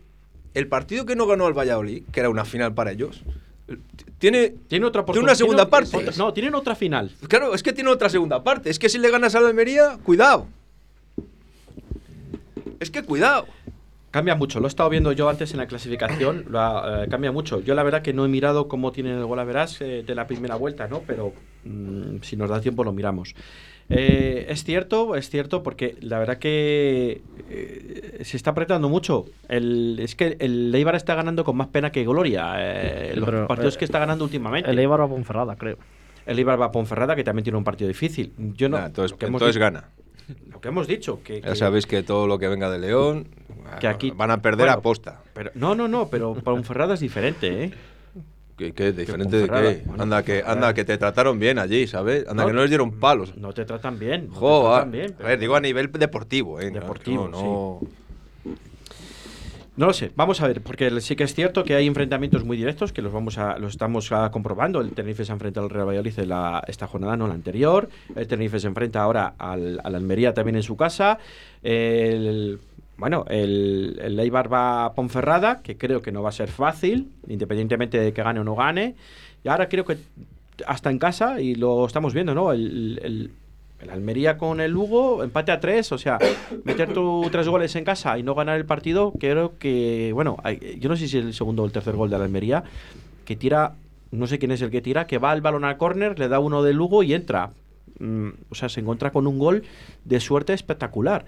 [0.54, 3.22] el partido que no ganó al Valladolid, que era una final para ellos,
[4.18, 5.96] tiene, Tiene otra tiene una segunda tiene- parte.
[5.96, 7.11] otra- no, tienen otra final.
[7.28, 8.68] Claro, es que tiene otra segunda parte.
[8.70, 10.46] Es que si le ganas a la Almería, cuidado.
[12.80, 13.46] Es que cuidado.
[14.14, 17.33] Cambia mucho, lo he estado viendo yo antes en la clasificación, lo ha- eh, cambia
[17.33, 17.61] mucho.
[17.61, 20.14] Yo la verdad que no he mirado cómo tienen el gol a verás eh, de
[20.14, 21.00] la primera vuelta, ¿no?
[21.05, 21.33] Pero
[21.64, 23.35] mm, si nos da tiempo lo miramos.
[23.90, 29.24] Eh, es cierto, es cierto, porque la verdad que eh, se está apretando mucho.
[29.48, 32.55] El, es que el Eibar está ganando con más pena que gloria.
[32.59, 34.70] eh, Sí, los pero, partidos eh, que está ganando últimamente.
[34.70, 35.77] El Eibar va a Ponferrada, creo.
[36.24, 38.33] El Eibar va a Ponferrada, que también tiene un partido difícil.
[38.38, 39.88] Yo no, Nah, entonces gana.
[40.50, 43.28] Lo que hemos dicho, que, Ya sabéis que todo lo que venga de León
[43.80, 45.20] Que aquí- van a perder bueno, a posta.
[45.34, 47.72] pero, no, no, no, pero Ponferrada es diferente, ¿eh?
[48.56, 48.92] ¿Qué, qué?
[48.92, 49.82] ¿Diferente de qué?
[49.84, 52.24] bueno, anda, que, anda, que te trataron bien allí, ¿sabes?
[52.28, 53.37] Anda, No, que no les dieron palos.
[53.37, 54.28] No te tratan bien.
[54.28, 56.70] no te Jo, tratan bien, a ver, digo a nivel deportivo, ¿eh?
[56.70, 57.80] Deportivo, no, no-
[59.76, 62.56] No lo sé, vamos a ver, porque sí que es cierto que hay enfrentamientos muy
[62.56, 64.80] directos que los vamos a, los estamos ah, comprobando.
[64.80, 67.88] El Tenerife se enfrenta al Real Valladolid la- esta jornada, no la anterior.
[68.14, 71.18] El Tenerife se enfrenta ahora al, al Almería también en su casa.
[71.64, 72.60] El,
[72.98, 77.98] bueno, el, el va a Ponferrada, que creo que no va a ser fácil, independientemente
[77.98, 78.94] de que gane o no gane.
[79.42, 79.96] Y ahora creo que
[80.68, 82.52] hasta en casa, y lo estamos viendo, ¿no?
[82.52, 83.32] El-
[83.80, 86.18] el Almería con el Lugo, empate a tres, o sea,
[86.64, 90.37] meter tú tres goles en casa y no ganar el partido, creo que, bueno,
[90.78, 92.64] yo no sé si es el segundo o el tercer gol de la Almería,
[93.24, 93.74] que tira,
[94.10, 96.38] no sé quién es el que tira, que va el balón al córner, le da
[96.38, 97.50] uno de Lugo y entra.
[97.98, 99.64] Mm, o sea, se encuentra con un gol
[100.04, 101.24] de suerte espectacular.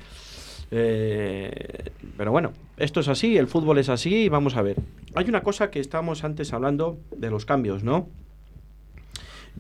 [0.71, 4.77] Eh, pero bueno, esto es así, el fútbol es así y vamos a ver.
[5.15, 8.09] Hay una cosa que estábamos antes hablando de los cambios, ¿no?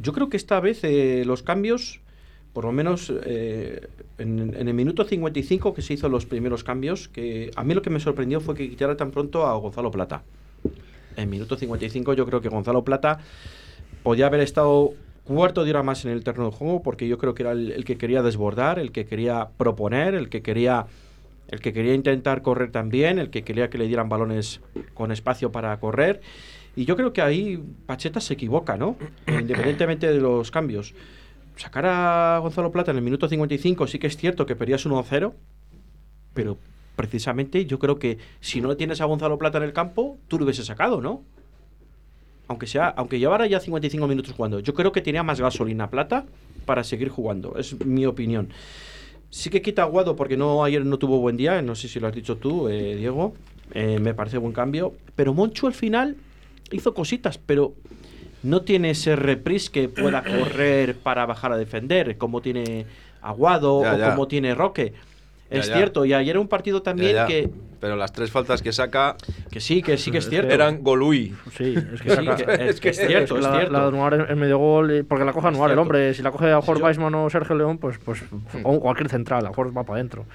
[0.00, 2.00] Yo creo que esta vez eh, los cambios,
[2.56, 7.06] por lo menos eh, en, en el minuto 55 que se hizo los primeros cambios,
[7.06, 10.22] que a mí lo que me sorprendió fue que quitara tan pronto a Gonzalo Plata.
[11.18, 13.18] En minuto 55 yo creo que Gonzalo Plata
[14.02, 17.34] podía haber estado cuarto de hora más en el terreno de juego porque yo creo
[17.34, 20.86] que era el, el que quería desbordar, el que quería proponer, el que quería
[21.48, 24.62] el que quería intentar correr también, el que quería que le dieran balones
[24.94, 26.22] con espacio para correr.
[26.74, 28.96] Y yo creo que ahí Pacheta se equivoca, ¿no?
[29.26, 30.94] Independientemente de los cambios.
[31.56, 35.32] Sacar a Gonzalo Plata en el minuto 55 sí que es cierto que perdías 1-0,
[36.34, 36.58] pero
[36.96, 40.44] precisamente yo creo que si no tienes a Gonzalo Plata en el campo, tú lo
[40.44, 41.22] hubiese sacado, ¿no?
[42.48, 46.26] Aunque sea, aunque llevara ya 55 minutos jugando, yo creo que tenía más gasolina Plata
[46.64, 48.50] para seguir jugando, es mi opinión.
[49.30, 52.06] Sí que quita Aguado porque no ayer no tuvo buen día, no sé si lo
[52.06, 53.34] has dicho tú, eh, Diego.
[53.72, 54.94] eh, me parece buen cambio.
[55.16, 56.16] Pero Monchu al final
[56.70, 57.74] hizo cositas, pero
[58.42, 62.86] no tiene ese reprise que pueda correr para bajar a defender, como tiene
[63.22, 64.10] Aguado Ya, o ya.
[64.10, 64.92] como tiene Roque.
[65.50, 65.76] Ya, Es ya.
[65.76, 67.26] cierto, y ayer un partido también Ya, ya.
[67.26, 67.48] Que,
[67.80, 69.16] Pero las tres faltas que saca
[69.50, 70.52] que sí, que sí que es Es cierto.
[70.52, 71.34] eran Golui.
[71.56, 73.72] Sí, es que, Sí, saca- que- es, que es cierto, es es que la, cierto.
[73.72, 73.88] la de
[74.32, 76.14] en, medio gol, y- porque la coge Anuar, el hombre.
[76.14, 78.24] Si la coge a yo- Weisman o Sergio León, pues, pues
[78.64, 80.26] o cualquier central, a mejor va para adentro.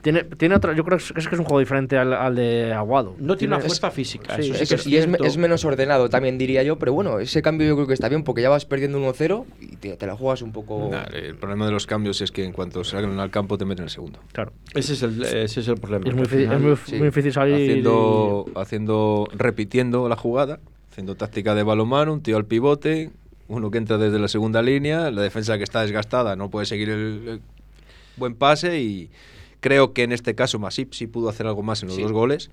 [0.00, 2.72] Tiene, tiene otra, yo creo que es, que es un juego diferente al, al de
[2.72, 3.16] Aguado.
[3.18, 4.36] No tiene una es- fuerza física.
[4.36, 6.92] sí, eso sí Es- que es y es, es menos ordenado también diría yo, pero
[6.92, 9.96] bueno, ese cambio yo creo que está bien porque ya vas perdiendo 1-0 y te,
[9.96, 10.88] te la juegas un poco...
[10.92, 13.84] Nah, el problema de los cambios es que en cuanto salgan al campo te meten
[13.84, 14.20] el segundo.
[14.32, 14.52] Claro.
[14.72, 16.04] Ese es el, ese es el problema.
[16.08, 17.54] Es muy, difícil- es muy, sí, muy difícil salir.
[17.56, 20.60] Haciendo, haciendo, repitiendo la jugada,
[20.92, 23.10] haciendo táctica de balonmano, un tío al pivote,
[23.48, 26.88] uno que entra desde la segunda línea, la defensa que está desgastada no puede seguir
[26.90, 27.40] el, el
[28.16, 29.10] buen pase y
[29.60, 32.02] creo que en este caso Masip sí pudo hacer algo más en los Sí.
[32.02, 32.50] dos goles.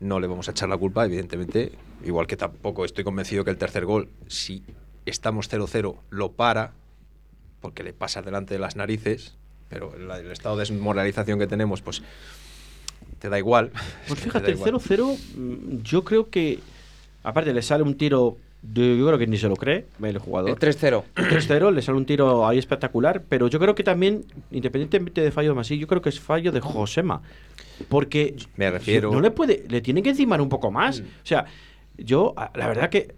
[0.00, 1.72] No le vamos a echar la culpa, evidentemente.
[2.04, 4.62] Igual que tampoco estoy convencido que el tercer gol, si
[5.06, 6.72] estamos 0-0, lo para,
[7.60, 9.34] porque le pasa delante de las narices,
[9.68, 12.02] pero el, el estado de desmoralización que tenemos, pues
[13.18, 13.72] te da igual.
[14.06, 14.74] Pues Te fíjate, el igual.
[14.74, 16.60] 0-0, mm, yo creo que.
[17.24, 18.36] Aparte, le sale un tiro.
[18.62, 20.50] Yo creo que ni se lo cree el jugador.
[20.50, 21.04] El 3-0.
[21.16, 23.22] El 3-0, le sale un tiro ahí espectacular.
[23.28, 26.50] Pero yo creo que también, independientemente de fallo de Masí, yo creo que es fallo
[26.52, 27.22] de Josema.
[27.88, 28.34] Porque.
[28.56, 29.64] Me refiero- No le puede.
[29.68, 31.00] Le tiene que encimar un poco más.
[31.00, 31.46] O sea,
[31.96, 33.14] yo, la verdad que.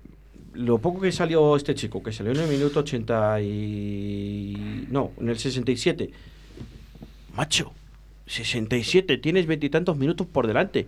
[0.53, 4.87] Lo poco que salió este chico, que salió en el minuto 80 y.
[4.91, 6.11] No, en el 67.
[7.37, 7.73] Macho,
[8.27, 10.87] 67, tienes veintitantos minutos por delante.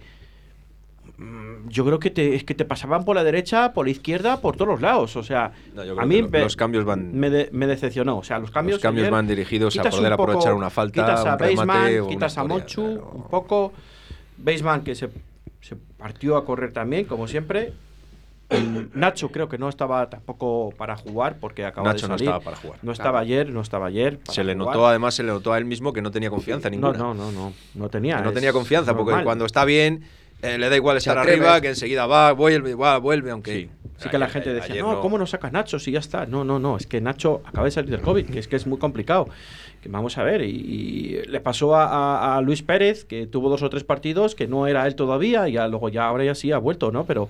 [1.22, 4.40] Mm, Yo creo que te, es que te pasaban por la derecha, por la izquierda,
[4.40, 5.16] por todos los lados.
[5.16, 8.18] O sea, No, a mí me- los cambios van- me, de- me decepcionó.
[8.18, 10.92] O sea, los cambios, Los cambios van dirigidos a poder un poco- aprovechar una falta,
[11.02, 13.72] Quitas a un remate Baseman, o una quitas a historia, Monchu pero- un poco.
[14.38, 15.08] Baseman que se,
[15.61, 17.72] se partió a correr también, como siempre.
[18.50, 22.28] Mm, Nacho creo que no estaba tampoco para jugar porque acaba Nacho de no salir.
[22.28, 22.78] estaba para jugar.
[22.82, 24.18] No estaba ayer, no estaba ayer.
[24.24, 24.74] Se le jugar.
[24.74, 26.98] notó, además, se le notó a él mismo que no tenía confianza No, ninguna.
[26.98, 28.16] no, no, no, no tenía.
[28.16, 30.02] Que no es tenía confianza, porque cuando está bien,
[30.42, 33.70] eh, le da igual Se estar arriba, que enseguida va, vuelve, va, vuelve, aunque Sí,
[33.98, 35.00] Sí que la Ayer- gente decía, ayer no, no.
[35.00, 36.26] ¿cómo no sacas Nacho si ya está?
[36.26, 38.66] No, no, no, es que Nacho acaba de salir del COVID, que es que es
[38.66, 39.28] muy complicado.
[39.81, 43.48] Que vamos a ver, y, y le pasó a, a- a Luis Pérez, que tuvo
[43.48, 46.35] dos o tres partidos, que no era él todavía, y ya, luego ya ahora ya
[46.35, 47.05] sí ha vuelto, ¿no?
[47.05, 47.28] Pero,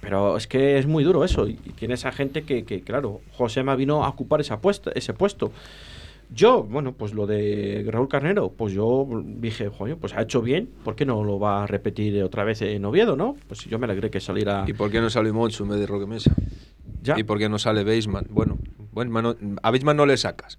[0.00, 3.20] pero es que es muy duro eso, y, y tienes a gente que, que, claro,
[3.32, 5.50] Josema vino a ocupar esa puesto, ese puesto.
[6.32, 10.70] Yo, bueno, pues lo de Raúl Carnero, pues yo dije, joder, pues ha hecho bien,
[10.84, 13.36] ¿por qué no lo va a repetir otra vez en Oviedo, no?
[13.48, 15.86] Pues yo me alegré que saliera ¿Y por qué no sale Monchu en vez de
[15.86, 16.32] Roque Mesa?
[17.02, 17.18] ya.
[17.18, 18.26] ¿Y por qué no sale Beisman?
[18.30, 18.58] Bueno,
[18.92, 20.58] Weisman no- a Beisman no le sacas.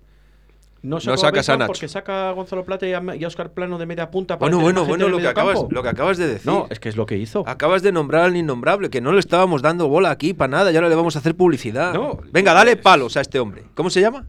[0.84, 1.68] No, sacas a Bateman Nacho.
[1.74, 4.40] porque saca a Gonzalo Plata y a, y a Oscar Plano de media punta.
[4.40, 6.52] para Bueno, bueno, bueno, en lo que, acabas, lo que acabas de decir.
[6.52, 7.44] No, es que es lo que hizo.
[7.48, 10.76] Acabas de nombrar al innombrable, que no le estábamos dando bola aquí para nada, y
[10.76, 11.94] ahora le vamos a hacer publicidad.
[11.94, 13.66] No, Venga, dale palos a este hombre.
[13.76, 14.26] ¿Cómo se llama?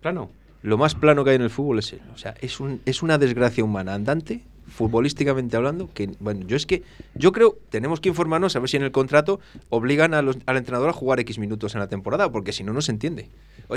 [0.00, 0.30] Plano.
[0.62, 2.00] Lo más plano que hay en el fútbol es él.
[2.14, 6.66] O sea, es, un, es una desgracia humana andante, futbolísticamente hablando, que, bueno, yo es
[6.66, 6.82] que,
[7.14, 10.56] yo creo, tenemos que informarnos a ver si en el contrato obligan a los- al
[10.56, 13.28] entrenador a jugar X minutos en la temporada, porque si no, no se entiende.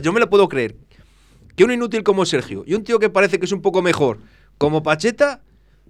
[0.01, 0.75] Yo me lo puedo creer.
[1.55, 4.19] Que un inútil como Sergio y un tío que parece que es un poco mejor,
[4.57, 5.41] como Pacheta,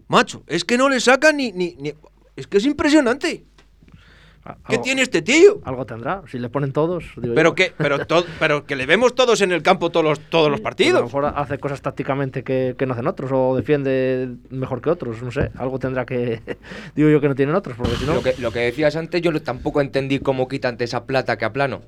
[0.07, 1.51] macho, es que no le sacan ni...
[1.51, 1.93] ni, ni-
[2.35, 3.45] es que es impresionante.
[4.67, 5.59] ¿Qué algo- tiene este tío?
[5.65, 7.03] Algo tendrá, si le ponen todos.
[7.17, 7.55] digo Pero yo.
[7.55, 10.59] que, pero, to- pero que le vemos todos en el campo todos los, todos los
[10.59, 11.03] Pues a lo partidos.
[11.03, 15.31] mejor hace cosas tácticamente que, que no hacen otros, o defiende mejor que otros, no
[15.31, 15.49] sé.
[15.57, 16.41] Algo tendrá que.
[16.95, 18.13] digo yo que no tienen otros, porque si no.
[18.13, 21.51] Lo, que, lo que decías antes, yo tampoco entendí cómo quitan esa plata que a
[21.53, 21.81] plano.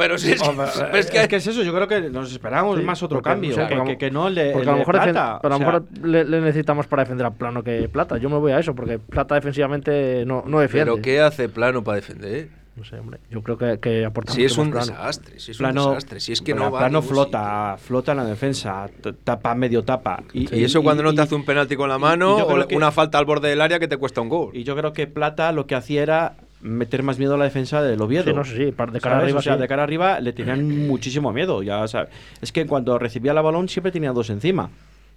[0.00, 2.00] Pero si es, que- Hombre, pero es es, que- que, es eso, yo creo que
[2.10, 4.72] nos esperábamos Sí, más otro porque, cambio, o sea, que, no el de, Porque a
[4.72, 5.38] lo mejor, defen- Plata.
[5.42, 8.16] pero a lo o sea, mejor le, le necesitamos para defender a Plano que Plata.
[8.18, 10.90] Yo me voy a eso, porque Plata defensivamente no, no defiende.
[10.90, 12.48] ¿Pero qué hace Plano para defender?
[12.76, 13.18] No sé, hombre.
[13.30, 16.54] Yo creo que, que aporta Si es un desastre, si es desastre, si es que
[16.54, 18.88] no va Plano flota, flota en la defensa,
[19.24, 20.22] tapa, medio tapa.
[20.32, 22.90] Y eso cuando no te y- hace un penalti con la mano o que- una
[22.90, 24.50] falta al borde del área que te cuesta un gol.
[24.56, 27.82] Y yo creo que Plata lo que hacía era meter más miedo a la defensa
[27.82, 28.24] del Oviedo.
[28.24, 29.24] Sí, no sé, sí, par- de cara ¿Sabes?
[29.24, 29.38] arriba.
[29.38, 29.60] O sea, sí.
[29.60, 31.62] de cara arriba le tenían muchísimo miedo.
[31.62, 32.10] Ya sabes.
[32.42, 34.70] Es que cuando recibía la balón siempre tenía dos encima.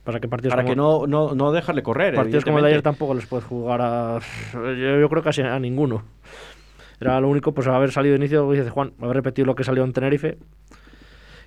[0.03, 2.15] Para que partidos Para como- que no, no, no dejarle correr.
[2.15, 4.19] Partidos como el de ayer tampoco les puedes jugar a.
[4.53, 6.03] Yo, yo creo casi a ninguno.
[6.99, 9.83] Era lo único, pues haber salido de inicio, dice Juan, haber repetido lo que salió
[9.83, 10.37] en Tenerife.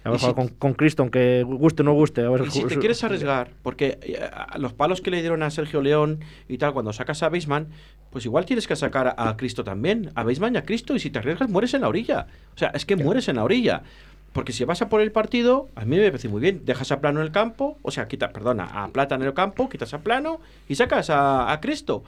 [0.04, 2.22] Haber Y si- jugado con, con Cristo, aunque guste o no guste.
[2.22, 4.20] a ver, Y si te quieres arriesgar, porque eh,
[4.58, 7.68] los palos que le dieron a Sergio León y tal, cuando sacas a Beisman,
[8.16, 10.98] pues igual tienes que sacar a, a Cristo también, a Beisman y a Cristo, y
[10.98, 12.28] si te arriesgas mueres en la orilla.
[12.54, 13.82] O sea, es que mueres en la orilla.
[14.32, 16.62] Porque si vas a por el partido, a mí me parece muy bien.
[16.64, 19.68] Dejas a Plano en el campo, o sea, quita, perdona, a Plata en el campo,
[19.68, 22.04] quitas a Plano y sacas a, a Cristo.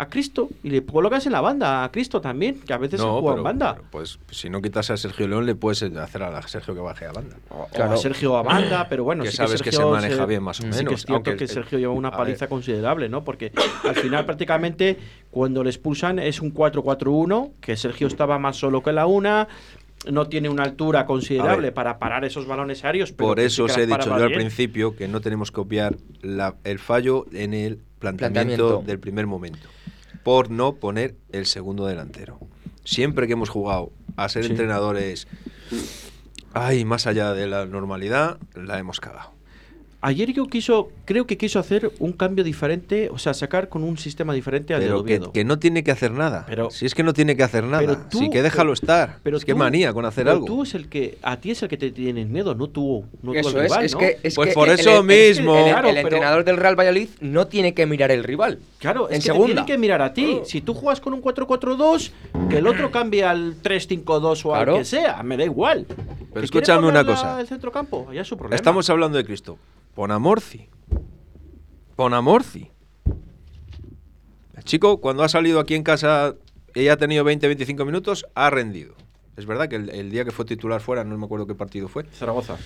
[0.00, 0.48] A Cristo.
[0.62, 3.36] Y le colocas en la banda, a Cristo también, que a veces no, juega pero,
[3.38, 3.74] en banda.
[3.74, 7.06] pero, pues si no quitas a Sergio León, le puedes hacer a Sergio que baje
[7.06, 7.36] a banda.
[7.50, 7.92] O Claro.
[7.92, 10.58] a Sergio a banda, pero bueno, Que sí sabes que se Sergio maneja bien más
[10.60, 13.22] o sí que menos, es cierto aunque que Sergio lleva una paliza considerable, ¿no?
[13.24, 13.52] Porque
[13.84, 14.96] al final prácticamente
[15.30, 19.48] cuando le expulsan es un 4-4-1, que Sergio estaba más solo que la una,
[20.10, 21.74] no tiene una altura considerable ver.
[21.74, 23.12] para parar esos balones aéreos.
[23.12, 25.60] pero Por que eso que os he dicho yo al principio que no tenemos que
[25.60, 28.82] obviar la- el fallo en el planteamiento, Planteamiento.
[28.86, 29.68] del primer momento.
[30.24, 32.40] Por no poner el segundo delantero.
[32.84, 34.50] Siempre que hemos jugado a ser Sí.
[34.50, 35.28] entrenadores,
[36.52, 39.32] ay, más allá de la normalidad, la hemos cagado.
[40.02, 43.98] Ayer yo quiso, creo que quiso hacer un cambio diferente, o sea, sacar con un
[43.98, 45.32] sistema diferente al de Pero que, Oviedo.
[45.32, 46.46] que no tiene que hacer nada.
[46.48, 47.80] Pero- si es que no tiene que hacer nada.
[47.80, 49.18] Pero tú- sí que déjalo estar.
[49.22, 50.46] Pero es que manía con hacer pero algo.
[50.46, 53.32] Tú es el que, a ti es el que te tienes miedo, no tú, no
[53.32, 53.98] tú Eso al es, rival, es ¿no?
[53.98, 55.54] que, es Pues que por el- eso el- mismo.
[55.58, 58.58] El, Claro, el pero- entrenador del Real Valladolid no tiene que mirar el rival.
[58.78, 59.46] Claro, es en que te segunda.
[59.48, 60.40] tienen que mirar a ti.
[60.46, 62.10] Si tú juegas con un 4-4-2,
[62.48, 64.72] que el otro cambie al 3-5-2 o Claro.
[64.72, 65.84] al que sea, me da igual.
[65.86, 67.38] Pero ¿Que escúchame una cosa.
[67.38, 68.56] El centrocampo, allá es su problema.
[68.56, 69.58] Estamos hablando de Cristo.
[70.00, 70.66] Pon a Morci.
[71.94, 72.70] Pon a Morci.
[74.56, 76.36] El chico, cuando ha salido aquí en casa
[76.74, 78.94] y ha tenido 20-25 minutos, ha rendido.
[79.36, 81.86] Es verdad que el, el día que fue titular fuera, no me acuerdo qué partido
[81.86, 82.56] fue, Zaragoza.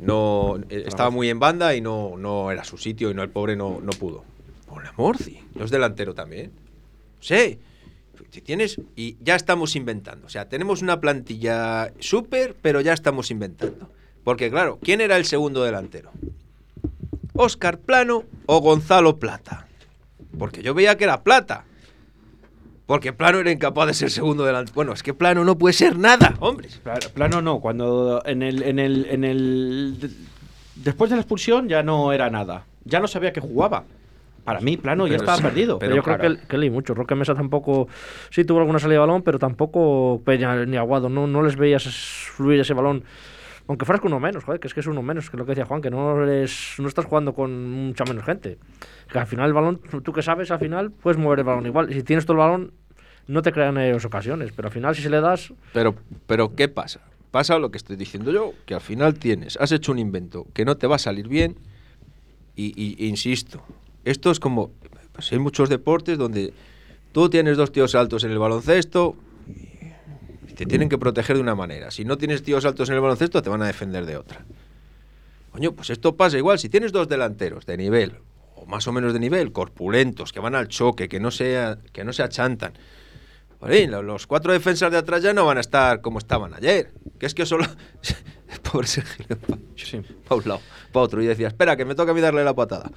[0.00, 3.30] no eh, estaba muy en banda y no, no era su sitio y no el
[3.30, 4.24] pobre no, no pudo.
[4.66, 5.44] Pon a Morci.
[5.54, 6.50] No es delantero también.
[7.20, 7.60] Sí.
[8.32, 8.80] Si tienes.
[8.96, 10.26] Y ya estamos inventando.
[10.26, 13.92] O sea, tenemos una plantilla súper, pero ya estamos inventando.
[14.24, 16.10] Porque, claro, ¿quién era el segundo delantero?
[17.34, 19.66] ¿Oscar Plano o Gonzalo Plata?
[20.38, 21.64] Porque yo veía que era Plata.
[22.86, 24.74] Porque Plano era incapaz de ser segundo delantero.
[24.74, 26.68] Bueno, es que Plano no puede ser nada, hombre.
[26.82, 30.10] Pla- Plano no, cuando en el, en el, en el de-
[30.76, 32.66] después de la expulsión ya no era nada.
[32.84, 33.84] Ya no sabía que jugaba.
[34.44, 35.78] Para mí, Plano ya estaba sí, perdido.
[35.78, 36.18] Pero yo claro.
[36.20, 36.92] creo que, que leí mucho.
[36.92, 37.88] Roque Mesa tampoco.
[38.28, 41.08] Sí tuvo alguna salida de balón, pero tampoco Peña ni Aguado.
[41.08, 41.84] No, no les veías
[42.36, 43.02] fluir ese balón.
[43.66, 45.52] Aunque fueras con uno menos, joder, que es que es uno menos, que lo que
[45.52, 48.58] decía Juan, que no, eres, no estás jugando con mucha menos gente.
[49.10, 51.90] Que al final el balón, tú que sabes, al final puedes mover el balón igual.
[51.90, 52.72] Y si tienes todo el balón,
[53.26, 55.94] no te crean ellos ocasiones, pero al final si se le das, Pero,
[56.26, 57.00] pero ¿qué pasa?
[57.30, 60.66] Pasa lo que estoy diciendo yo, que al final tienes, has hecho un invento que
[60.66, 61.56] no te va a salir bien
[62.54, 63.62] y, y- e insisto,
[64.04, 64.70] esto es como,
[65.12, 66.52] pues hay muchos deportes donde
[67.12, 69.16] tú tienes dos tíos altos en el baloncesto
[70.54, 71.90] te tienen que proteger de una manera.
[71.90, 74.44] Si no tienes tíos altos en el baloncesto, te van a defender de otra.
[75.52, 76.58] Coño, pues esto pasa igual.
[76.58, 78.18] Si tienes dos delanteros de nivel,
[78.54, 82.04] o más o menos de nivel, corpulentos, que van al choque, que no, sea, que
[82.04, 82.74] no se achantan,
[84.02, 86.92] los cuatro defensas de atrás ya no van a estar como estaban ayer.
[87.18, 87.64] Que es que solo.
[88.70, 89.24] Pobre Sergio.
[89.74, 90.00] Sí.
[90.28, 90.60] Para un lado,
[90.92, 91.22] para otro.
[91.22, 92.90] Y decía, espera, que me toca a mí darle la patada.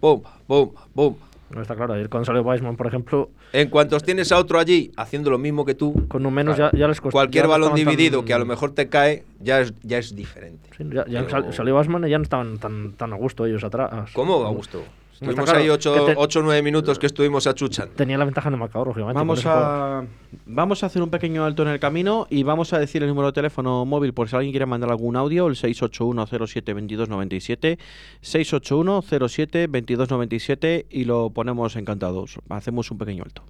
[0.00, 1.27] Pumba, pumba, pumba.
[1.50, 1.94] No está claro.
[1.94, 5.64] Ayer con salió Weisman, por ejemplo, En cuanto tienes a otro allí haciendo lo mismo
[5.64, 7.12] que tú, con un menos claro, ya, ya les costó.
[7.12, 10.14] cualquier ya balón tan- dividido que a lo mejor te cae, ya es, ya es
[10.14, 10.68] diferente.
[10.76, 14.10] Sí, ya, Pero- salió Weisman y ya no estaban tan, tan a gusto ellos atrás.
[14.12, 14.78] ¿Cómo, Augusto?
[14.80, 17.92] Está Estuvimos claro ahí ocho que te- o nueve minutos que estuvimos achuchando.
[17.94, 19.18] Tenía la ventaja en el marcador, lógicamente.
[19.18, 20.04] Vamos a,
[20.46, 23.26] vamos a hacer un pequeño alto en el camino y vamos a decir el número
[23.28, 27.78] de teléfono móvil por si alguien quiere mandar algún audio, el 681072297,
[28.22, 32.38] 681072297 y lo ponemos encantados.
[32.48, 33.42] Hacemos un pequeño alto.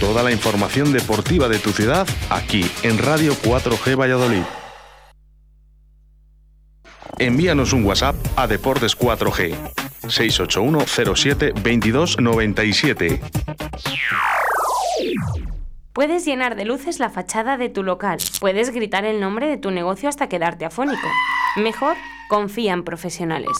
[0.00, 4.42] Toda la información deportiva de tu ciudad aquí en Radio 4G Valladolid.
[7.18, 9.54] Envíanos un WhatsApp a Deportes 4G
[10.08, 13.20] 681 07 22 97.
[15.92, 18.18] Puedes llenar de luces la fachada de tu local.
[18.40, 21.08] Puedes gritar el nombre de tu negocio hasta quedarte afónico.
[21.56, 21.96] Mejor,
[22.28, 23.50] confía en profesionales.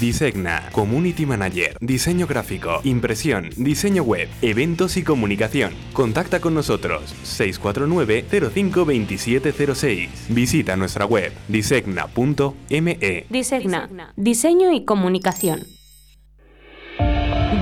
[0.00, 5.72] Disegna, Community Manager, Diseño Gráfico, Impresión, Diseño Web, Eventos y Comunicación.
[5.92, 10.08] Contacta con nosotros 649-052706.
[10.28, 13.26] Visita nuestra web disegna.me.
[13.30, 15.62] Disegna, diseño y comunicación.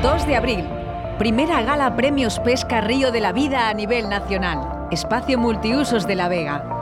[0.03, 0.65] 2 de abril.
[1.19, 4.89] Primera gala Premios Pesca Río de la Vida a nivel nacional.
[4.91, 6.82] Espacio Multiusos de La Vega.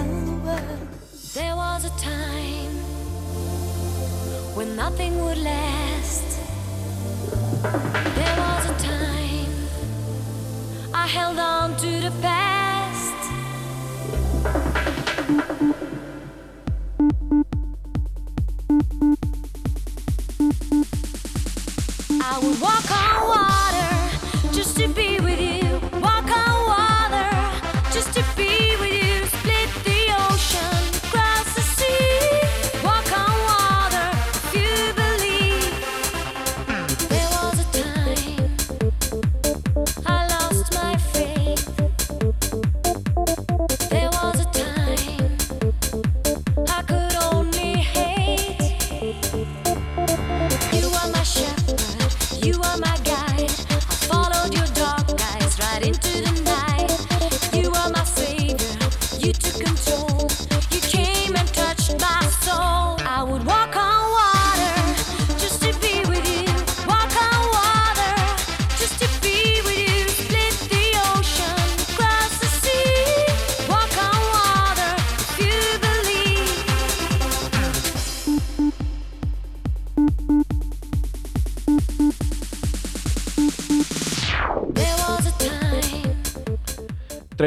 [4.83, 6.29] Nothing would last.
[8.17, 9.53] There was a time
[10.91, 11.50] I held on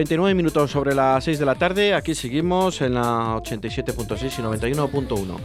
[0.05, 5.36] 39 minutos sobre las 6 de la tarde, aquí seguimos en la 87.6 y 91.1.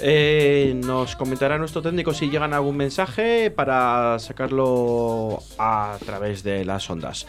[0.00, 6.88] Eh, nos comentará nuestro técnico si llegan algún mensaje para sacarlo a través de las
[6.88, 7.26] ondas.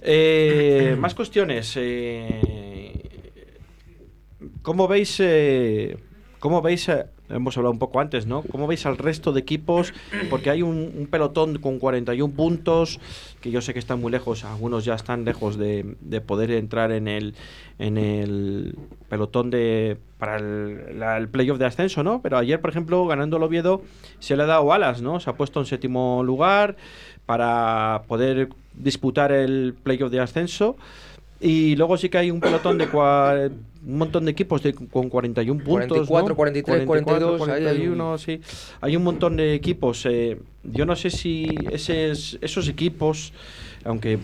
[0.00, 1.72] Eh, más cuestiones.
[1.76, 3.02] eh,
[4.62, 5.20] ¿Cómo veis?
[6.38, 6.88] ¿Cómo veis?
[7.28, 8.42] Hemos hablado un poco antes, ¿no?
[8.42, 9.92] ¿Cómo veis al resto de equipos?
[10.28, 13.00] Porque hay un, pelotón con 41 puntos,
[13.40, 16.92] que yo sé que están muy lejos, algunos ya están lejos de, de poder entrar
[16.92, 17.34] en el,
[17.78, 18.76] en el
[19.08, 22.20] pelotón de para el, la- el playoff de ascenso, ¿no?
[22.22, 23.82] Pero ayer, por ejemplo, ganando el Oviedo,
[24.20, 25.18] se le ha dado alas, ¿no?
[25.18, 26.76] Se ha puesto en séptimo lugar
[27.26, 30.76] para poder disputar el playoff de ascenso.
[31.42, 33.50] Y luego sí que hay un pelotón de cua-
[33.84, 36.06] un montón de equipos de, con 41 puntos.
[36.08, 36.36] 44, ¿no?
[36.36, 38.40] 43, 42, ahí hay un- 41, sí.
[38.80, 40.06] Hay un montón de equipos.
[40.06, 43.32] eh, yo no sé si esos, esos equipos,
[43.84, 44.18] aunque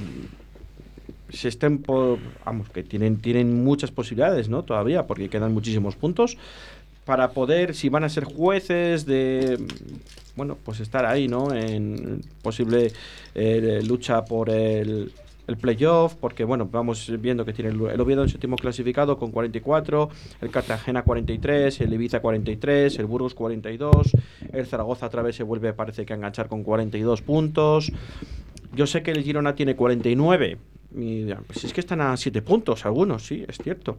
[1.30, 2.18] se estén por.
[2.44, 4.62] Vamos, que tienen, tienen muchas posibilidades, ¿no?
[4.62, 6.36] Todavía, porque quedan muchísimos puntos.
[7.04, 9.58] Para poder, si van a ser jueces de.
[10.36, 11.52] Bueno, pues estar ahí, ¿no?
[11.52, 12.92] En posible
[13.34, 15.10] eh, lucha por el,
[15.48, 20.10] el playoff, porque bueno, vamos viendo que tiene el, Oviedo en séptimo clasificado con 44,
[20.42, 24.12] el Cartagena 43, el Ibiza 43, el Burgos 42,
[24.52, 27.90] el Zaragoza otra vez se vuelve, parece que a enganchar con 42 puntos.
[28.74, 30.58] Yo sé que el Girona tiene 49.
[30.96, 33.98] Y pues es que están a 7 puntos algunos, sí, es cierto.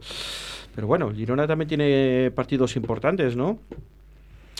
[0.74, 3.58] Pero bueno, Girona también tiene partidos importantes, ¿no?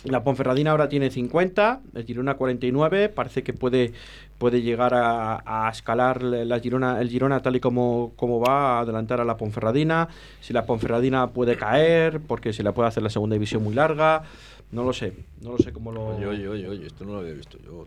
[0.03, 3.93] La Ponferradina ahora tiene 50, el Girona 49, parece que puede,
[4.39, 8.79] puede llegar a, a escalar la Girona, el Girona tal y como, como va, a
[8.79, 10.09] adelantar a la Ponferradina.
[10.39, 14.23] Si la Ponferradina puede caer, porque se la puede hacer la segunda división muy larga,
[14.71, 16.15] no lo sé, no lo sé cómo lo...
[16.15, 17.85] Oye, oye, oye, esto no lo había visto yo.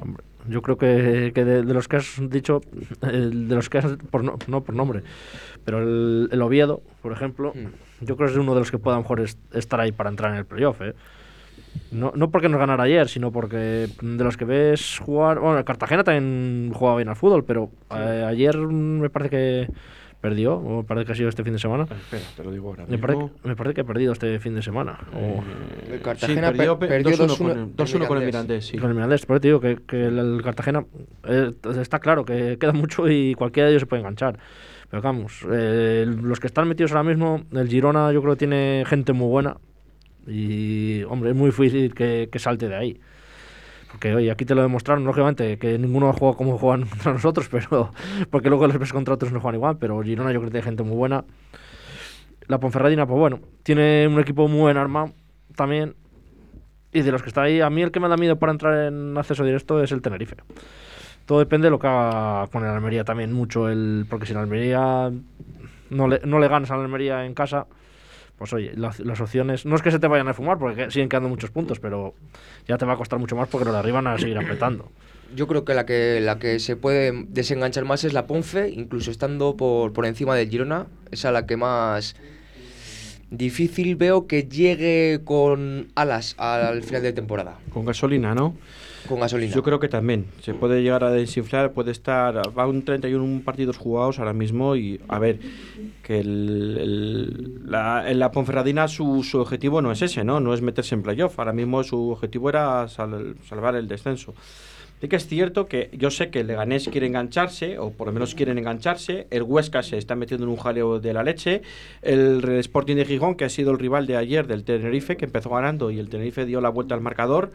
[0.00, 2.60] Hombre, yo creo que, que de, de los que has dicho,
[3.00, 5.02] de los que has, por no, no por nombre,
[5.64, 7.52] pero el, el Oviedo, por ejemplo,
[8.00, 10.32] yo creo que es uno de los que pueda mejor es- estar ahí para entrar
[10.32, 10.80] en el playoff.
[10.80, 10.94] ¿eh?
[11.92, 13.56] No, no porque nos ganara ayer, sino porque
[14.00, 15.38] de los que ves jugar.
[15.38, 19.68] Bueno, Cartagena también jugaba bien al fútbol, pero eh, ayer me parece que
[20.20, 21.84] perdió, o me parece que ha sido este fin de semana.
[21.84, 24.62] Espera, te lo digo ahora Me parece, me parece que ha perdido este fin de
[24.62, 24.98] semana.
[25.14, 25.42] o-
[25.90, 28.66] El Sí, Cartagena perdió, per- pe- perdió 2-1 2-1 con, el- 2-1 con el Mirandés,
[28.66, 28.76] sí.
[28.78, 30.84] Con el Mirandés, por eso te digo que, que el, el Cartagena
[31.24, 34.38] eh, está claro que queda mucho y cualquiera de ellos se puede enganchar.
[34.90, 38.84] Pero vamos, eh, los que están metidos ahora mismo, el Girona yo creo que tiene
[38.86, 39.56] gente muy buena
[40.26, 43.00] y, hombre, es muy difícil que, que salte de ahí.
[43.90, 47.48] Porque, oye, aquí te lo demostraron, lógicamente, que ninguno ha jugado como juegan contra nosotros,
[47.50, 47.92] pero
[48.30, 50.64] porque luego les ves contra otros no juegan igual, pero Girona yo creo que tiene
[50.64, 51.24] gente muy buena.
[52.46, 55.12] La Ponferradina, pues bueno, tiene un equipo muy buen armado
[55.56, 55.94] también.
[56.92, 58.88] Y de los que está ahí, a mí el que me da miedo para entrar
[58.88, 60.36] en acceso directo es el Tenerife.
[61.24, 63.68] Todo depende de lo que haga con el Almería también, mucho.
[63.68, 65.12] el Porque si el Almería
[65.90, 67.66] no le, no le ganas al Almería en casa,
[68.40, 69.66] pues oye, las, las opciones.
[69.66, 72.14] No es que se te vayan a fumar, porque que- siguen quedando muchos puntos, pero
[72.66, 74.90] ya te va a costar mucho más porque los de arriba van a seguir apretando.
[75.36, 79.10] Yo creo que la que la que se puede desenganchar más es la Ponfe, incluso
[79.10, 82.16] estando por, por encima del Girona, es a la que más
[83.30, 88.56] difícil veo que llegue con alas al final de temporada, Con gasolina, ¿no?
[89.08, 89.54] Con gasolina.
[89.54, 90.26] Yo creo que también.
[90.42, 92.40] Se puede llegar a desinflar, puede estar.
[92.58, 95.38] Va un 31 partidos jugados ahora mismo y a ver,
[96.02, 100.40] que el, el- la, la Ponferradina su, su objetivo no es ese, ¿no?
[100.40, 101.38] No es meterse en playoff.
[101.38, 104.34] Ahora mismo su objetivo era sal- salvar el descenso.
[105.00, 108.12] Sí que es cierto que yo sé que el Leganés quiere engancharse, o por lo
[108.12, 109.26] menos quieren engancharse.
[109.30, 111.62] El Huesca se está metiendo en un jaleo de la leche.
[112.02, 115.48] El Sporting de Gijón, que ha sido el rival de ayer del Tenerife, que empezó
[115.48, 117.50] ganando y el Tenerife dio la vuelta al marcador.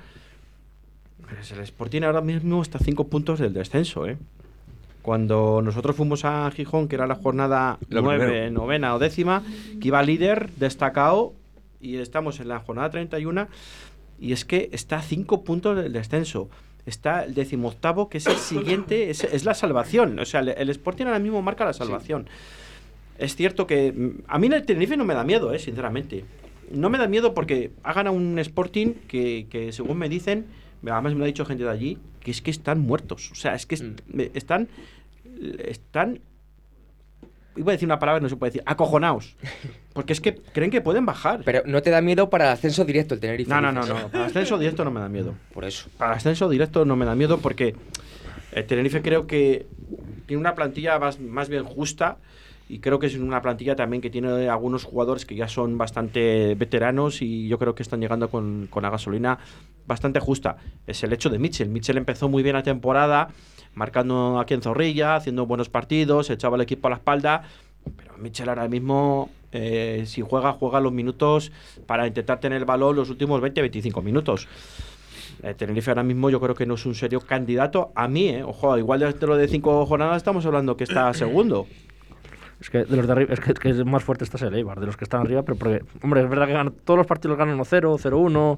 [1.36, 4.18] Pues el Sporting ahora mismo está a 5 puntos del descenso, ¿eh?
[5.02, 8.52] Cuando nosotros fuimos a Gijón, que era la jornada Lo 9, primero.
[8.52, 9.44] novena o décima,
[9.80, 11.34] que iba líder, destacado,
[11.80, 13.48] y estamos en la jornada 31,
[14.20, 16.50] y es que está a 5 puntos del descenso.
[16.86, 20.18] Está el decimoctavo, que es el siguiente, es, es la salvación.
[20.20, 22.28] O sea, el, el Sporting ahora mismo marca la salvación.
[23.18, 26.26] Es cierto que mm, a mí el Tenerife no me da miedo, eh, sinceramente.
[26.72, 30.46] No me da miedo porque ha ganado un Sporting que, que, según me dicen,
[30.92, 33.32] además me lo ha dicho gente de allí, que es que están muertos.
[33.32, 33.78] O sea, es que
[34.08, 34.68] me- están,
[35.60, 36.20] están,
[37.56, 39.36] iba a decir una palabra que no se puede decir, acojonados.
[39.94, 41.42] Porque es que creen que pueden bajar.
[41.46, 43.50] Pero no te da miedo para el ascenso directo el Tenerife.
[43.50, 44.10] No, no, no, no.
[44.10, 45.36] Para ascenso directo no me da miedo.
[45.54, 45.88] Por eso.
[45.98, 47.76] Para ascenso directo no me da miedo porque
[48.52, 49.68] el Tenerife creo que
[50.26, 52.18] tiene una plantilla más, más bien justa
[52.68, 56.56] y creo que es una plantilla también que tiene algunos jugadores que ya son bastante
[56.56, 59.38] veteranos y yo creo que están llegando con, con la gasolina
[59.88, 60.58] bastante justa.
[60.88, 61.70] Es el hecho de Mitchell.
[61.70, 63.30] Mitchell empezó muy bien la temporada,
[63.74, 67.44] marcando aquí en Zorrilla, haciendo buenos partidos, echaba el equipo a la espalda,
[67.96, 71.50] pero Mitchell ahora mismo Eh, si juega, juega los minutos
[71.86, 74.50] para intentar tener el balón los últimos 20-25 minutos.
[75.44, 78.44] Eh, Tenerife ahora mismo yo creo que no es un serio candidato a mí, eh.
[78.44, 81.68] Ojo, igual de lo de cinco jornadas estamos hablando que está segundo.
[82.66, 84.56] Es que de los de arriba, es que, es que es más fuerte está el
[84.56, 87.06] Eibar, de los que están arriba, pero porque, hombre, es verdad que ganan- todos los
[87.06, 88.58] partidos ganan 1-0, 0-1,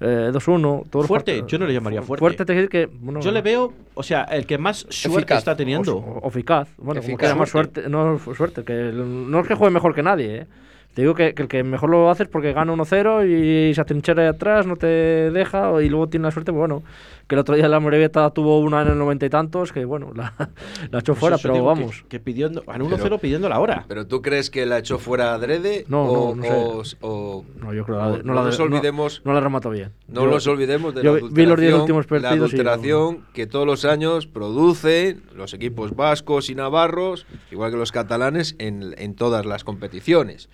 [0.00, 0.84] eh, 2-1.
[0.88, 2.20] todos los Fuerte, yo no le llamaría fuerte.
[2.20, 2.86] Fuerte te quiere decir que.
[3.00, 5.38] bueno, Yo le veo, o sea, el que más suerte Eficaz.
[5.38, 5.96] está teniendo.
[5.96, 6.68] O, o eficaz.
[6.78, 7.32] Bueno, como Eficaz.
[7.32, 7.88] que más suerte.
[7.88, 8.62] No, suerte.
[8.62, 10.46] Que el- no es que juegue mejor que nadie, ¿eh?
[10.94, 13.24] Te digo que, que el que mejor lo hace es porque gana 1-0
[13.70, 14.86] y se atrinchera ahí atrás, no te
[15.30, 16.82] deja, y luego tiene la suerte, pues bueno,
[17.28, 20.10] que el otro día la Morevieta tuvo una en el noventa y tantos, que bueno,
[20.16, 20.34] la,
[20.90, 22.04] la echó fuera, eso pero digo que- vamos.
[22.08, 23.84] Que, pidiendo, ganó Pero- 1-0 pidiendo la hora.
[23.86, 25.84] ¿Pero tú crees que la echó fuera adrede?
[25.86, 26.42] No, o, no,
[26.78, 26.96] no sé.
[27.02, 29.70] o- o- No, yo creo no, que no la nos no- olvidemos, No, la remató
[29.70, 29.92] bien.
[30.08, 32.44] no nos olvidemos de yo la vi- los 10 adulteración, últimos la partidos y no-
[32.70, 38.56] adulteración que todos los años producen los equipos vascos y navarros, igual que los catalanes,
[38.58, 40.48] en, en todas las competiciones.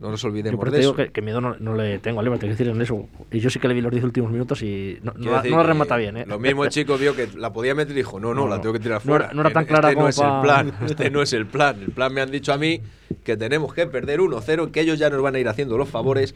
[0.00, 2.68] No nos olvidemos de eso que, que miedo no, no le tengo al quiero decir
[2.68, 3.08] en eso.
[3.30, 5.58] Y yo sí que le vi los 10 últimos minutos y no, la, decir no
[5.58, 6.24] la que remata bien, ¿eh?
[6.26, 8.72] Lo mismo el chico vio que la podía meter y dijo, no, no, la tengo
[8.72, 9.30] que tirar fuera.
[9.32, 11.80] no era tan clara este no es el plan, este no es el plan.
[11.80, 12.80] El plan me han dicho a mí
[13.22, 16.34] que tenemos que perder 1-0, que ellos ya nos van a ir haciendo los favores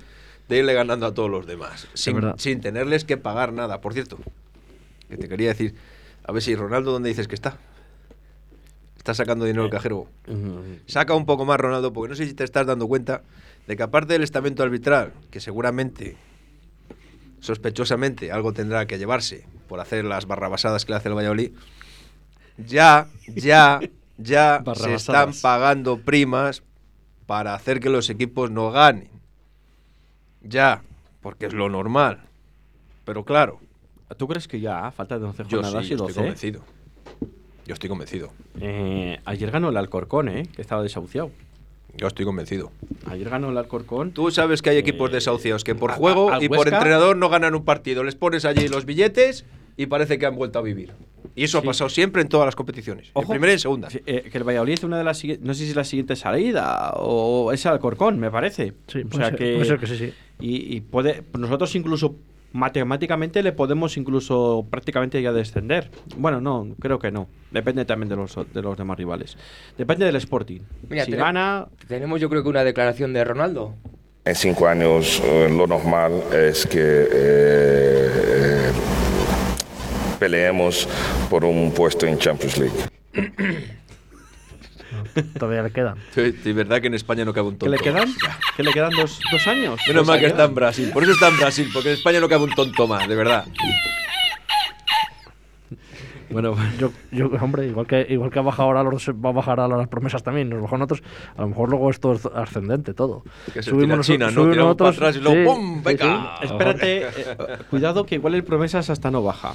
[0.49, 3.81] de irle ganando a todos los demás, sin, sin tenerles que pagar nada.
[3.81, 4.19] Por cierto,
[5.09, 5.75] que te quería decir,
[6.25, 7.59] a ver si Ronaldo, ¿dónde dices que está?
[8.97, 10.07] Está sacando dinero el cajero.
[10.87, 13.23] Saca un poco más, Ronaldo, porque no sé si te estás dando cuenta
[13.69, 16.17] de que aparte del estamento arbitral, que seguramente,
[17.41, 21.53] sospechosamente, algo tendrá que llevarse por hacer las barrabasadas que le hace el Valladolid,
[22.57, 23.81] ya, ya,
[24.17, 26.63] ya se están pagando primas
[27.27, 29.11] para hacer que los equipos no ganen.
[30.41, 30.83] Ya,
[31.21, 32.23] porque es lo normal.
[33.05, 33.61] Pero claro,
[34.17, 36.11] ¿Tú crees que ya, falta de 11 yo jornadas sí, y yo 12?
[36.11, 36.65] estoy convencido.
[37.67, 38.33] Yo estoy convencido.
[38.59, 40.49] Eh, ayer ganó el Alcorcón, ¿eh?
[40.57, 41.31] Que estaba desahuciado.
[41.97, 42.71] Yo estoy convencido.
[43.07, 44.13] Ayer ganó el Alcorcón.
[44.13, 47.55] Tú sabes que hay equipos desahuciados que por a- juego y por entrenador no ganan
[47.55, 48.05] un partido.
[48.05, 49.45] Les pones allí los billetes
[49.77, 50.93] y parece que han vuelto a vivir.
[51.35, 51.65] Y eso Sí.
[51.67, 53.11] ha pasado siempre en todas las competiciones.
[53.13, 53.25] Ojo.
[53.25, 53.89] En primera y en segunda.
[54.07, 56.15] Eh, que el Valladolid es una de las siguientes, no sé si es la siguiente
[56.17, 58.75] salida o es Alcorcón, me parece.
[58.87, 60.13] Sí, o puede sea ser- que, puede ser que sí, sí.
[60.41, 62.15] Y, y puede, nosotros incluso
[62.53, 65.91] matemáticamente le podemos incluso prácticamente ya descender.
[66.17, 67.29] Bueno, no, creo que no.
[67.51, 69.37] Depende también de los, de los demás rivales.
[69.77, 70.61] Depende del Sporting.
[70.89, 73.75] Mira, si gana, Tenemos yo creo que una declaración de Ronaldo.
[74.25, 78.73] En cinco años eh, lo normal es que eh, eh,
[80.19, 80.89] peleemos
[81.31, 83.69] por un puesto en Champions League.
[85.39, 85.97] Todavía le quedan.
[86.15, 87.77] Sí, de verdad que en España no cabe un ¿qué tonto.
[87.77, 88.09] le quedan?
[88.57, 89.81] ¿Qué le quedan dos, dos años?
[89.89, 90.91] Menos mal que está en Brasil.
[90.93, 93.45] Por eso está en Brasil, porque en España no cabe un tonto más, de verdad.
[96.31, 99.61] Bueno, Yo, yo, hombre, igual que, igual que ha bajado ahora los, va a bajar
[99.61, 101.03] ahora las promesas también, nos bajan otros,
[101.35, 103.23] a lo mejor luego esto es ascendente todo.
[103.55, 104.33] Que se tira nos- China, ¿no?
[104.33, 105.77] subimos Tiramos para nosotros- atrás y luego sí, ¡pum!
[105.79, 106.37] sí, ¡Venga!
[106.41, 106.47] sí.
[106.47, 109.55] espérate, eh, eh, cuidado que igual el promesas hasta no baja.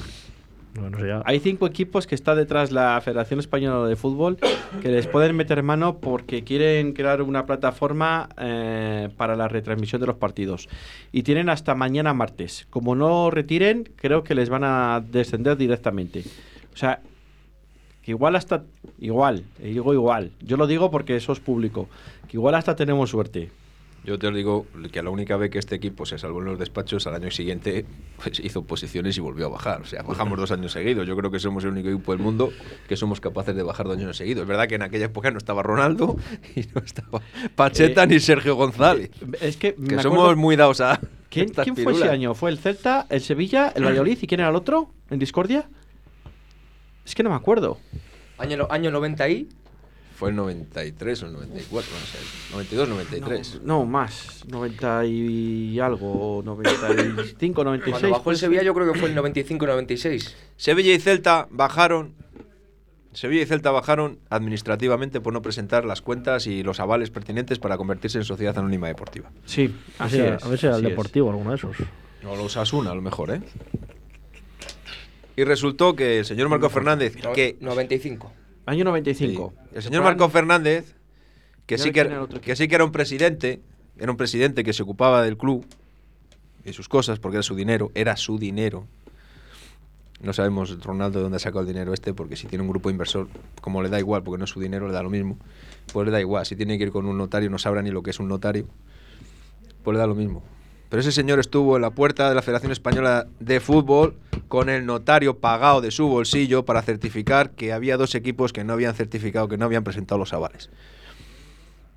[1.26, 4.38] Hay cinco equipos que está detrás la Federación Española de Fútbol
[4.82, 10.07] que les pueden meter mano porque quieren crear una plataforma eh, para la retransmisión de
[10.07, 10.69] los partidos.
[11.11, 12.65] Y tienen hasta mañana martes.
[12.69, 16.24] Como no retiren, creo que les van a descender directamente.
[16.74, 17.01] O sea,
[18.01, 18.63] que igual hasta...
[18.99, 20.32] Igual, digo igual.
[20.41, 21.88] Yo lo digo porque eso es público.
[22.28, 23.51] Que igual hasta tenemos suerte.
[24.05, 27.07] Yo te digo que la única vez que este equipo se salvó en los despachos,
[27.07, 27.85] al año siguiente
[28.21, 29.81] pues, hizo posiciones y volvió a bajar.
[29.81, 31.07] O sea, bajamos dos años seguidos.
[31.07, 32.51] Yo creo que somos el único equipo del mundo
[32.89, 34.41] que somos capaces de bajar dos años seguidos.
[34.41, 36.17] Es verdad que en aquella época no estaba Ronaldo
[36.55, 37.21] y no estaba
[37.55, 39.09] Pacheta Eh, ni Sergio González.
[39.39, 40.99] Es que, Que me somos acuerdo- muy dados a.
[41.29, 42.33] ¿Quién, estas quién fue ese año?
[42.35, 44.89] ¿Fue el Celta, el Sevilla, el Valladolid y quién era el otro?
[45.09, 45.67] ¿En Discordia?
[47.05, 47.79] Es que no me acuerdo.
[48.37, 49.49] Año, año 90 y...
[50.24, 52.17] Fue el 93 o el 94, no sé.
[52.53, 53.61] 92, 93.
[53.63, 54.45] No, más.
[54.47, 56.41] 90 y algo.
[56.45, 57.91] 95, 96.
[57.91, 58.39] Cuando bajó el pues.
[58.39, 60.34] Sevilla yo creo que fue el 95-96.
[60.55, 62.13] Sevilla y Celta bajaron.
[63.11, 67.78] Sevilla y Celta bajaron administrativamente por no presentar las cuentas y los avales pertinentes para
[67.78, 69.30] convertirse en sociedad anónima deportiva.
[69.45, 70.43] Sí, a ver así si- es.
[70.43, 70.89] a ver si era el así es.
[70.91, 71.76] Deportivo alguno de esos.
[72.26, 73.41] O los Asuna, a lo mejor, ¿eh?
[75.36, 78.32] Y resultó que el señor Marco Fernández, No- que 95.
[78.66, 79.53] Año 95.
[79.55, 79.76] Sí.
[79.76, 80.95] El señor Marco Fernández,
[81.66, 83.61] que sí que, era que sí que era un presidente,
[83.97, 85.66] era un presidente que se ocupaba del club
[86.66, 88.88] y sus cosas, porque era su dinero, era su dinero.
[90.22, 92.89] No sabemos Ronaldo de dónde ha sacado el dinero este, porque si tiene un grupo
[92.89, 93.28] inversor,
[93.59, 95.38] como le da igual, porque no es su dinero, le da lo mismo,
[95.91, 96.45] pues le da igual.
[96.45, 98.68] Si tiene que ir con un notario, no sabrá ni lo que es un notario,
[99.84, 100.41] pues le da lo mismo.
[100.93, 104.13] Pero ese señor estuvo en la puerta de la Federación Española de Fútbol
[104.47, 108.73] con el notario pagado de su bolsillo para certificar que había dos equipos que no
[108.73, 110.69] habían certificado, que no habían presentado los avales.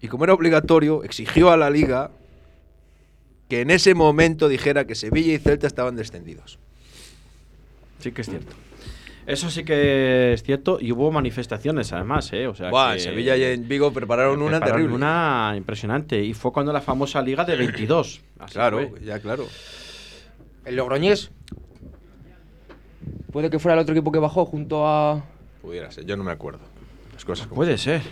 [0.00, 2.10] y como era obligatorio, exigió a la liga
[3.50, 6.58] que en ese momento dijera que Sevilla y Celta estaban descendidos.
[7.98, 8.56] Sí que es cierto.
[9.26, 12.46] Eso sí que es cierto y hubo manifestaciones además, ¿eh?
[12.46, 14.94] O sea, Buah, que- en Sevilla y en Vigo prepararon una prepararon terrible.
[14.96, 18.20] Una impresionante y fue cuando la famosa liga de 22.
[18.38, 19.00] Así Claro, fue.
[19.04, 19.46] ya claro.
[20.64, 21.30] El Logroñés.
[23.32, 25.24] Puede que fuera el otro equipo que bajó junto a.
[25.60, 26.60] Pudiera ser, yo no me acuerdo.
[27.12, 28.02] Las cosas como Puede ser,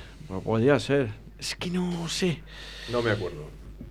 [0.44, 1.10] podría ser.
[1.38, 2.40] Es que no sé.
[2.90, 3.44] No me acuerdo.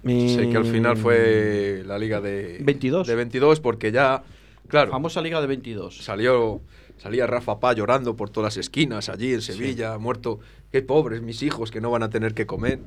[0.03, 3.07] Mi- Sé que al final fue la liga de 22.
[3.07, 4.23] De 22 porque ya,
[4.67, 5.97] claro, Famosa liga de 22.
[6.03, 6.61] salió
[7.03, 10.39] salía Rafa Pá llorando por todas las esquinas allí en Sevilla, muerto.
[10.71, 12.79] Qué pobres mis hijos que no van a tener que comer.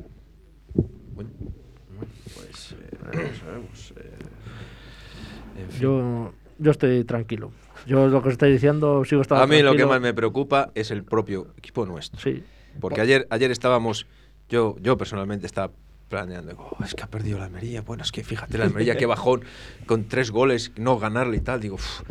[1.14, 1.30] Bueno,
[2.34, 5.80] Pues eh, veremos, veremos, eh, en fin.
[5.80, 7.52] Yo, yo estoy tranquilo.
[7.86, 9.88] Yo lo que os estáis diciendo sigo estando a mí lo que tranquilo.
[9.88, 12.18] más me preocupa es el propio equipo nuestro.
[12.18, 12.42] Sí.
[12.80, 14.06] Porque ayer, ayer estábamos,
[14.48, 15.72] yo, yo personalmente estaba
[16.08, 19.06] planeando, "Oh, es que ha perdido la Almería, bueno, es que fíjate, la Almería que
[19.06, 19.42] bajón
[19.86, 22.02] con tres goles, no ganarle y tal, digo, "Uf,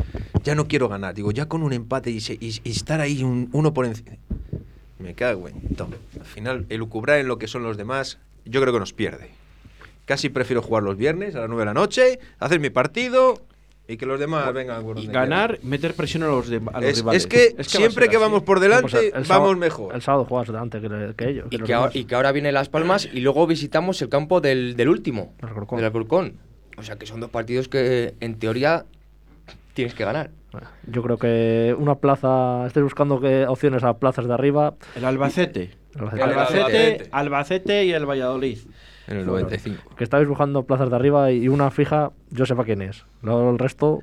[0.43, 3.23] ya no quiero ganar, digo, ya con un empate y, se- y- y estar ahí
[3.23, 4.11] un- uno por encima.
[4.99, 5.95] Me cago en todo.
[6.19, 9.29] Al final, elucubrar en lo que son los demás, yo creo que nos pierde.
[10.05, 13.41] Casi prefiero jugar los viernes a las 9 de la noche, hacer mi partido
[13.87, 16.79] y que los demás vengan por Y donde ganar, meter presión a los, de- a
[16.81, 17.23] los Es, rivales.
[17.23, 18.23] es que va a siempre que así.
[18.23, 19.95] vamos por No, delante, pues el- el vamos sábado- mejor.
[19.95, 21.47] El sábado juegas delante que, que ellos.
[21.51, 24.75] Y que, ahora, y que ahora viene Las Palmas y luego visitamos el campo del,
[24.75, 25.77] del último, El Alcorcón.
[25.77, 26.33] del Alcorcón.
[26.77, 28.85] O sea que son dos partidos que en teoría
[29.73, 30.31] tienes que ganar.
[30.87, 34.73] Yo creo que una plaza, estáis buscando que opciones a plazas de arriba.
[34.95, 35.71] El Albacete.
[35.95, 36.23] El El Albacete.
[36.23, 37.09] Albacete, Albacete.
[37.11, 38.57] Albacete y el Valladolid.
[39.07, 39.95] En el 95.
[39.95, 43.05] Que estáis buscando plazas de arriba y una fija, yo sepa quién es.
[43.21, 43.99] Luego el resto,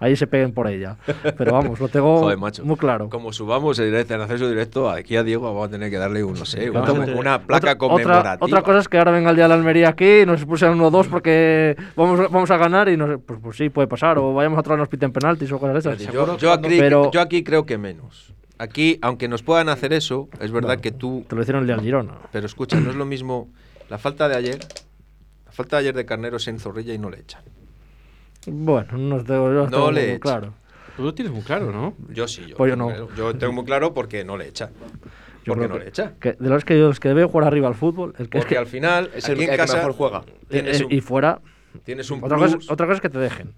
[0.00, 0.96] ahí se peguen por ella.
[1.38, 2.64] Pero vamos, lo tengo Joder, macho.
[2.64, 3.08] muy claro.
[3.10, 6.24] Como subamos el directo, en acceso directo, aquí a Diego vamos a tener que darle
[6.24, 7.18] un, no sé, una, Claro.
[7.18, 8.32] una placa Otra- conmemorativa.
[8.34, 10.40] Otra, otra cosa es que ahora venga el día de la Almería aquí y nos
[10.40, 14.18] expulsen 1-2 porque vamos, vamos a ganar y no sé, pues, pues sí, puede pasar.
[14.18, 16.12] O vayamos a traer nos piten penaltis o cosas de esas.
[16.12, 18.34] yo, yo aquí, Pero- yo aquí creo que menos.
[18.58, 21.24] Aquí, aunque nos puedan hacer eso, es verdad que tú...
[21.28, 22.14] Te lo hicieron el día del Girona.
[22.30, 23.48] Pero escucha, no es lo mismo
[23.90, 24.58] la falta de ayer.
[25.46, 27.42] La falta de ayer de Carnero es en Zorrilla y no le echan.
[28.46, 30.20] Bueno, no, tengo, yo No tengo le muy echa.
[30.20, 30.54] claro.
[30.96, 31.94] Tú lo tienes muy claro, ¿no?
[32.10, 32.56] Yo sí, yo.
[32.56, 33.14] Pues yo tengo no.
[33.16, 34.70] Yo tengo muy claro porque no le echa.
[35.44, 36.14] Yo porque no que- le echa.
[36.20, 38.44] que de los que yo, los que debe jugar arriba al fútbol, el que es
[38.44, 40.22] Porque que al final, Es el, aquí en el que casa mejor juega.
[40.48, 41.40] tienes un, y fuera
[41.84, 43.52] tienes un otra cosa, otra cosa es que te dejen.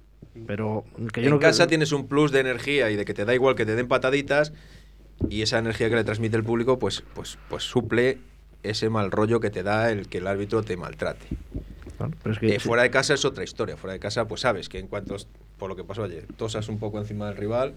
[0.46, 3.14] Pero que yo en no casa creo- tienes un plus de energía y de que
[3.14, 4.52] te da igual que te den pataditas
[5.28, 8.18] y esa energía que le transmite el público pues pues pues suple
[8.62, 11.26] ese mal rollo que te da el que el árbitro te maltrate.
[11.96, 12.68] Claro, pero es que Eh, sí.
[12.68, 13.76] fuera de casa es otra historia.
[13.76, 15.16] Fuera de casa, pues sabes que en cuanto,
[15.58, 17.74] por lo que pasó ayer, tosas un poco encima del rival,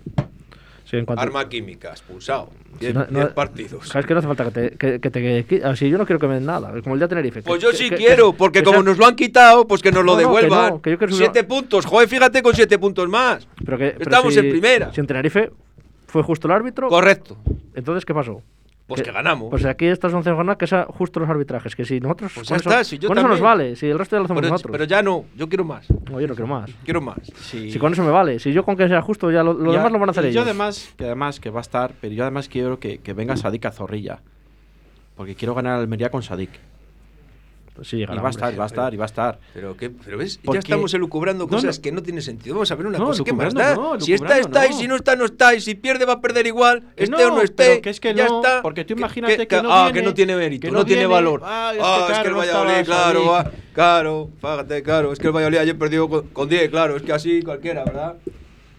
[0.85, 2.49] Sí, en cuanto- arma química, expulsado.
[2.73, 3.87] si 10 no- no- partidos.
[3.87, 6.35] Sabes que no hace falta que te, que, que te yo no quiero que me
[6.35, 7.41] den nada, como el día de Tenerife.
[7.41, 9.91] Pues yo sí quiero, que- porque que como sea- nos lo han quitado, pues que
[9.91, 10.79] nos lo No, devuelvan.
[10.81, 13.47] que yo quiero que siete puntos, joder, fíjate con siete puntos más.
[13.65, 14.93] pero que- pero Estamos si- en primera.
[14.93, 15.51] Si en Tenerife
[16.07, 17.35] fue justo el árbitro, Correcto.
[17.73, 18.41] entonces ¿qué pasó?
[18.87, 19.49] Pues que ganamos.
[19.49, 22.55] Pues aquí estas 11 jornadas que sea justo los arbitrajes, que si nosotros Pues con
[22.57, 24.41] ya eso, está, si yo con eso nos vale, si el resto ya lo hacemos
[24.41, 24.71] pero, nosotros.
[24.71, 25.87] pero ya no, yo quiero más.
[25.89, 26.69] No, yo no quiero más.
[26.83, 27.17] Quiero más.
[27.41, 27.71] Sí.
[27.71, 29.79] Si con eso me vale, si yo con que sea justo ya lo, lo Ya-
[29.79, 30.35] demás lo van a hacer y ellos.
[30.35, 33.35] Yo además, que además que va a estar, pero yo además quiero que, que venga
[33.37, 34.19] Sadik a Zorrilla.
[35.15, 36.51] Porque quiero ganar a Almería con Sadik.
[37.75, 39.37] Pues sí, Y va a estar, y va a estar, y va a estar.
[39.53, 39.89] Pero, ¿qué?
[39.89, 41.81] pero ves, Porque- ya estamos elucubrando cosas no.
[41.81, 42.55] que no tienen sentido.
[42.55, 43.75] Vamos a ver una No, cosa, ¿qué más da?
[43.75, 46.21] no, si está, está, y si no está, no está, y si pierde va a
[46.21, 47.81] perder igual, Que esté no, o no esté.
[47.81, 48.61] que es que ya no, está.
[48.61, 50.85] porque tú Que- imagínate que no ah, viene, que no tiene mérito, que no, no
[50.85, 51.41] tiene valor.
[51.43, 55.19] ah, es que Ah, es claro, que el Valladolid, claro, va, claro, fíjate, claro, es
[55.19, 58.15] que el Valladolid ayer perdió con, con 10, claro, es que así cualquiera, ¿verdad?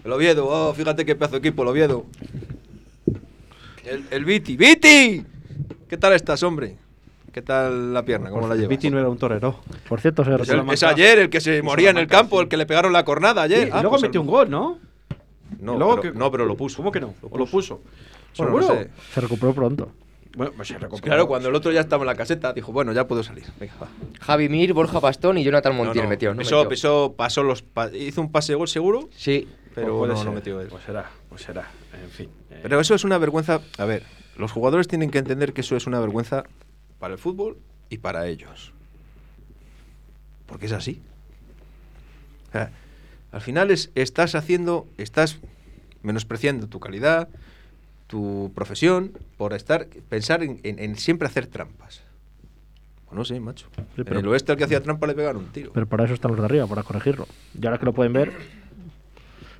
[0.04, 2.06] El Oviedo, oh, fíjate qué pedazo de equipo, el Oviedo.
[3.84, 5.22] El, el Viti, ¡Viti!
[5.88, 6.76] ¿Qué tal estás, hombre?
[7.36, 8.30] ¿Qué tal la pierna?
[8.30, 8.70] ¿Cómo la llevas?
[8.70, 9.60] Viti no era un torero.
[9.90, 12.48] Por cierto, se Es, el- es ayer el que se moría en el campo, el
[12.48, 13.64] que le pegaron la cornada ayer.
[13.66, 14.78] Sí, Ah, y luego pues metió el- un gol, ¿no?
[15.60, 16.78] No, Y luego pero, que- no, pero lo puso.
[16.78, 17.12] ¿Cómo que no?
[17.20, 17.82] ¿O lo puso?
[18.38, 18.74] Bueno, ¿Seguro?
[18.74, 18.90] no sé.
[19.12, 19.90] se recuperó pronto.
[20.34, 21.04] Bueno, pues se recuperó.
[21.04, 23.44] Claro, cuando el otro ya estaba en la caseta, dijo, bueno, ya puedo salir.
[23.60, 23.88] Venga, va.
[24.18, 26.32] Javi Mir, Borja Bastón y Jonathan No, Montiel no, metió.
[26.32, 26.38] ¿no?
[26.38, 26.68] pisó, metió.
[26.70, 29.46] pisó, pasó los, pa- hizo un pase de gol seguro, Sí.
[29.74, 30.24] pero Puede no, ser.
[30.26, 30.68] no metió él.
[30.68, 31.68] Pues será, pues será.
[32.02, 32.30] En fin.
[32.50, 33.60] eh, Pero eso es una vergüenza.
[33.76, 34.04] A ver,
[34.38, 36.44] los jugadores tienen que entender que eso es una vergüenza
[36.98, 37.56] para el fútbol
[37.90, 38.72] y para ellos.
[40.46, 41.00] Porque es así.
[42.48, 42.70] O sea,
[43.32, 45.38] al final es, estás haciendo, estás
[46.02, 47.28] menospreciando tu calidad,
[48.06, 52.02] tu profesión, por estar, pensar en, en- en siempre hacer trampas.
[53.06, 53.66] Pues no sé, macho.
[53.96, 55.72] En pero- el oeste al que hacía trampa le pegaron un tiro.
[55.72, 57.26] Pero para eso están los de arriba, para corregirlo.
[57.60, 58.32] Y ahora que lo pueden ver,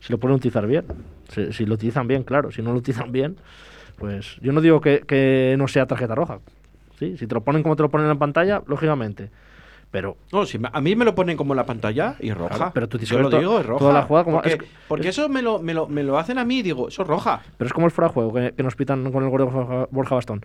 [0.01, 0.84] si lo pueden utilizar bien.
[1.34, 2.53] Si, si lo utilizan bien, claro.
[2.53, 3.37] Si no lo utilizan bien,
[3.99, 6.39] pues yo no digo que, que no sea tarjeta roja.
[6.99, 9.30] Sí, si te lo ponen como te lo ponen en la pantalla, lógicamente.
[9.90, 12.57] Pero No, si me- a mí me lo ponen como en la pantalla y roja.
[12.57, 13.78] Claro, pero tú Yo que lo digo, es roja.
[13.78, 16.38] toda la jugada como- porque es- porque eso me lo, me, lo, me lo hacen
[16.38, 17.42] a mí y digo, eso es roja.
[17.57, 20.14] Pero es como el fuera de juego que, que nos pitan con el gordo Borja
[20.16, 20.44] Bastón.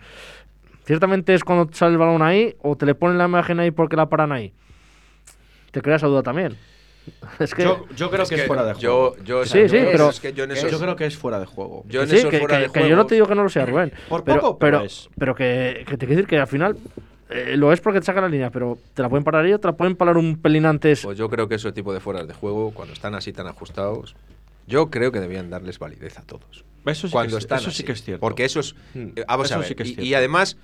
[0.84, 3.96] Ciertamente es cuando sale el balón ahí o te le ponen la imagen ahí porque
[3.96, 4.52] la paran ahí.
[5.70, 6.56] Te creas esa duda también.
[7.38, 7.62] Es que.
[7.64, 9.16] Yo, yo creo Es que, es fuera de juego.
[9.24, 11.40] yo- Sí, sí, yo- pero- es que yo en eso- Yo creo que es fuera
[11.40, 11.84] de juego.
[11.88, 13.42] Yo en sí, esos que, fuera que- de que yo no te digo que no
[13.42, 13.92] lo sea, Rubén.
[14.08, 15.08] Por pero, poco, pero pero, es.
[15.18, 16.76] pero que, que te quiero decir que al final
[17.30, 19.58] eh, lo es porque te sacan la línea, pero te la pueden parar ahí o
[19.58, 21.00] te la pueden parar un pelín antes.
[21.02, 24.14] Pues yo creo que ese tipo de fueras de juego, cuando están así tan ajustados,
[24.66, 26.64] yo creo que debían darles validez a todos.
[26.84, 28.20] Eso sí, cuando que, es, están eso sí que es cierto.
[28.20, 28.74] Porque eso es.
[28.94, 29.68] eh, vamos Eso a ver.
[29.68, 30.56] sí que es y- y, además,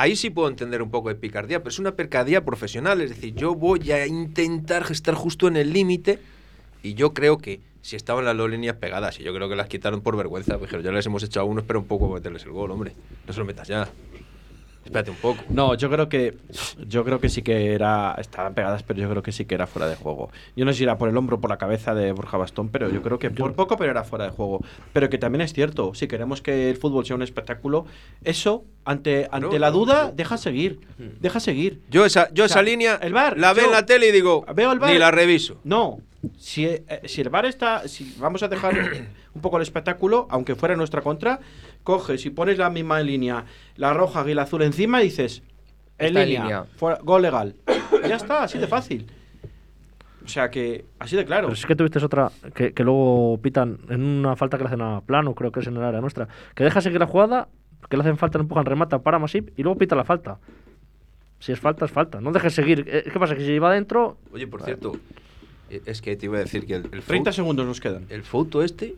[0.00, 3.00] ahí sí puedo entender un poco de picardía, pero es una picardía profesional.
[3.00, 6.18] Es decir, yo voy a intentar estar justo en el límite
[6.82, 9.68] y yo creo que si estaban las dos líneas pegadas y yo creo que las
[9.68, 12.52] quitaron por vergüenza, dijeron, ya les hemos echado a uno, espera un poco meterles el
[12.52, 12.92] gol, hombre.
[13.26, 13.88] No se lo metas ya.
[14.88, 15.44] Espérate un poco.
[15.50, 16.38] No, yo creo que
[16.86, 19.66] yo creo que sí que era estaban pegadas, pero yo creo que sí que era
[19.66, 20.30] fuera de juego.
[20.56, 22.70] Yo no sé si era por el hombro o por la cabeza de Borja Bastón,
[22.70, 24.60] pero yo creo que por poco pero era fuera de juego.
[24.94, 27.84] Pero que también es cierto, si queremos que el fútbol sea un espectáculo,
[28.24, 30.12] eso ante ante No, la duda no.
[30.12, 30.80] deja seguir,
[31.20, 31.82] deja seguir.
[31.90, 34.12] Yo esa, yo O sea, esa línea el VAR, la veo en la tele y
[34.12, 34.90] digo, veo el VAR.
[34.90, 35.58] ni la reviso.
[35.64, 36.00] No,
[36.38, 38.74] si, eh, si el VAR está, si vamos a dejar
[39.34, 41.40] un poco el espectáculo, aunque fuera en nuestra contra,
[41.88, 45.42] coges y pones la misma línea, la roja y la azul encima y dices,
[45.98, 46.64] en línea, línea.
[46.76, 47.54] fuera- gol legal.
[48.06, 49.06] ya está, así de fácil.
[50.22, 51.46] O sea que, así de claro.
[51.48, 54.82] Pero es que tuviste otra que, que luego pitan en una falta que le hacen
[54.82, 57.48] a plano, creo que es en el área nuestra, que deja seguir la jugada,
[57.88, 60.38] que le hacen falta, le empujan, remata, para Masip y luego pita la falta.
[61.40, 62.20] Si es falta, es falta.
[62.20, 62.84] No dejes seguir.
[62.86, 63.34] Eh, ¿Qué pasa?
[63.34, 64.18] Que si va adentro.
[64.32, 64.92] Oye, por cierto,
[65.70, 68.04] eh, es que te iba a decir que el, el 30 foto- segundos nos quedan.
[68.10, 68.96] el foto este,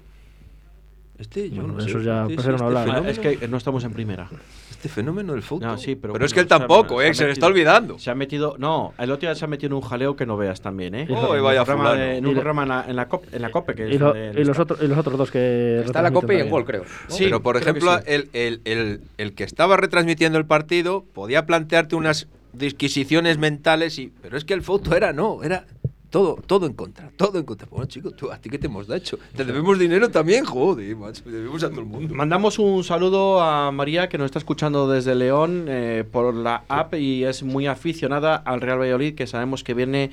[1.20, 1.90] este, yo Bueno, no sé.
[1.90, 2.84] eso ya este- prefiero no este hablar.
[2.86, 4.28] Fenómeno- es que no estamos en primera.
[4.70, 5.66] Este fenómeno del foto.
[5.66, 7.98] No, sí, pero, es bueno, que él se tampoco, se eh, se le está olvidando.
[7.98, 8.56] Se ha metido.
[8.58, 11.06] No, el otro día se ha metido en un jaleo que no veas también, ¿eh?
[11.10, 13.08] Oh, En un vaya programa de- en Y un lo- programa en la, en la,
[13.08, 13.74] COP, en la COPE.
[13.74, 14.62] Que Y, es lo- y los, está.
[14.62, 15.82] otros, y los otros dos que.
[15.84, 16.84] Está la copa y en gol, creo.
[16.84, 17.14] ¿no?
[17.14, 18.04] Sí, pero, por ejemplo, sí.
[18.06, 24.12] el, el- el- el que estaba retransmitiendo el partido podía plantearte unas disquisiciones mentales, y,
[24.22, 25.66] pero es que el foto era no, era
[26.10, 27.68] todo, todo en contra, todo en contra.
[27.70, 29.18] Bueno, chico, tú, ¿a ti qué te hemos hecho?
[29.36, 32.14] Te debemos dinero también, joder, macho, debemos a todo el mundo.
[32.14, 36.94] Mandamos un saludo a María que nos está escuchando desde León eh, por la app
[36.94, 40.10] y es muy aficionada al Real Valladolid que sabemos que viene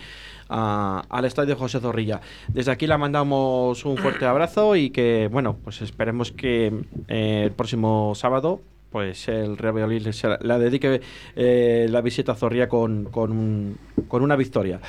[0.50, 2.22] a- al estadio José Zorrilla.
[2.48, 6.72] Desde aquí la mandamos un fuerte abrazo y que bueno pues esperemos que
[7.08, 8.62] eh, el próximo sábado
[8.98, 11.02] pues el Real Valladolid se la, la dedique
[11.36, 13.78] eh, la visita a Zorrilla con, con, un-
[14.08, 14.80] con una victoria.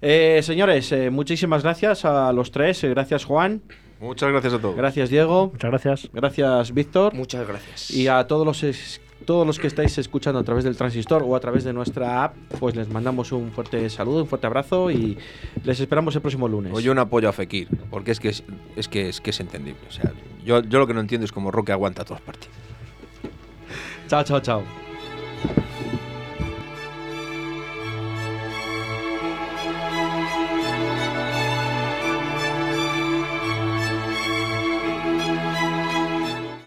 [0.00, 2.82] Eh, señores, eh, muchísimas gracias a los tres.
[2.84, 3.60] eh, gracias Juan,
[4.00, 4.76] Muchas gracias a todos.
[4.76, 6.10] gracias Diego, Muchas gracias.
[6.10, 7.12] gracias Víctor.
[7.12, 7.90] Muchas gracias.
[7.90, 11.36] Y a todos los es- todos los que estáis escuchando a través del transistor o
[11.36, 15.18] a través de nuestra app, pues les mandamos un fuerte saludo, un fuerte abrazo y
[15.64, 16.72] les esperamos el próximo lunes.
[16.74, 18.42] Oye, un apoyo a Fekir, porque es que es,
[18.76, 19.82] es que es que es entendible.
[19.86, 20.10] O sea,
[20.46, 22.56] yo, yo lo que no entiendo es cómo Roque aguanta todos los partidos.
[24.10, 24.60] 揸车走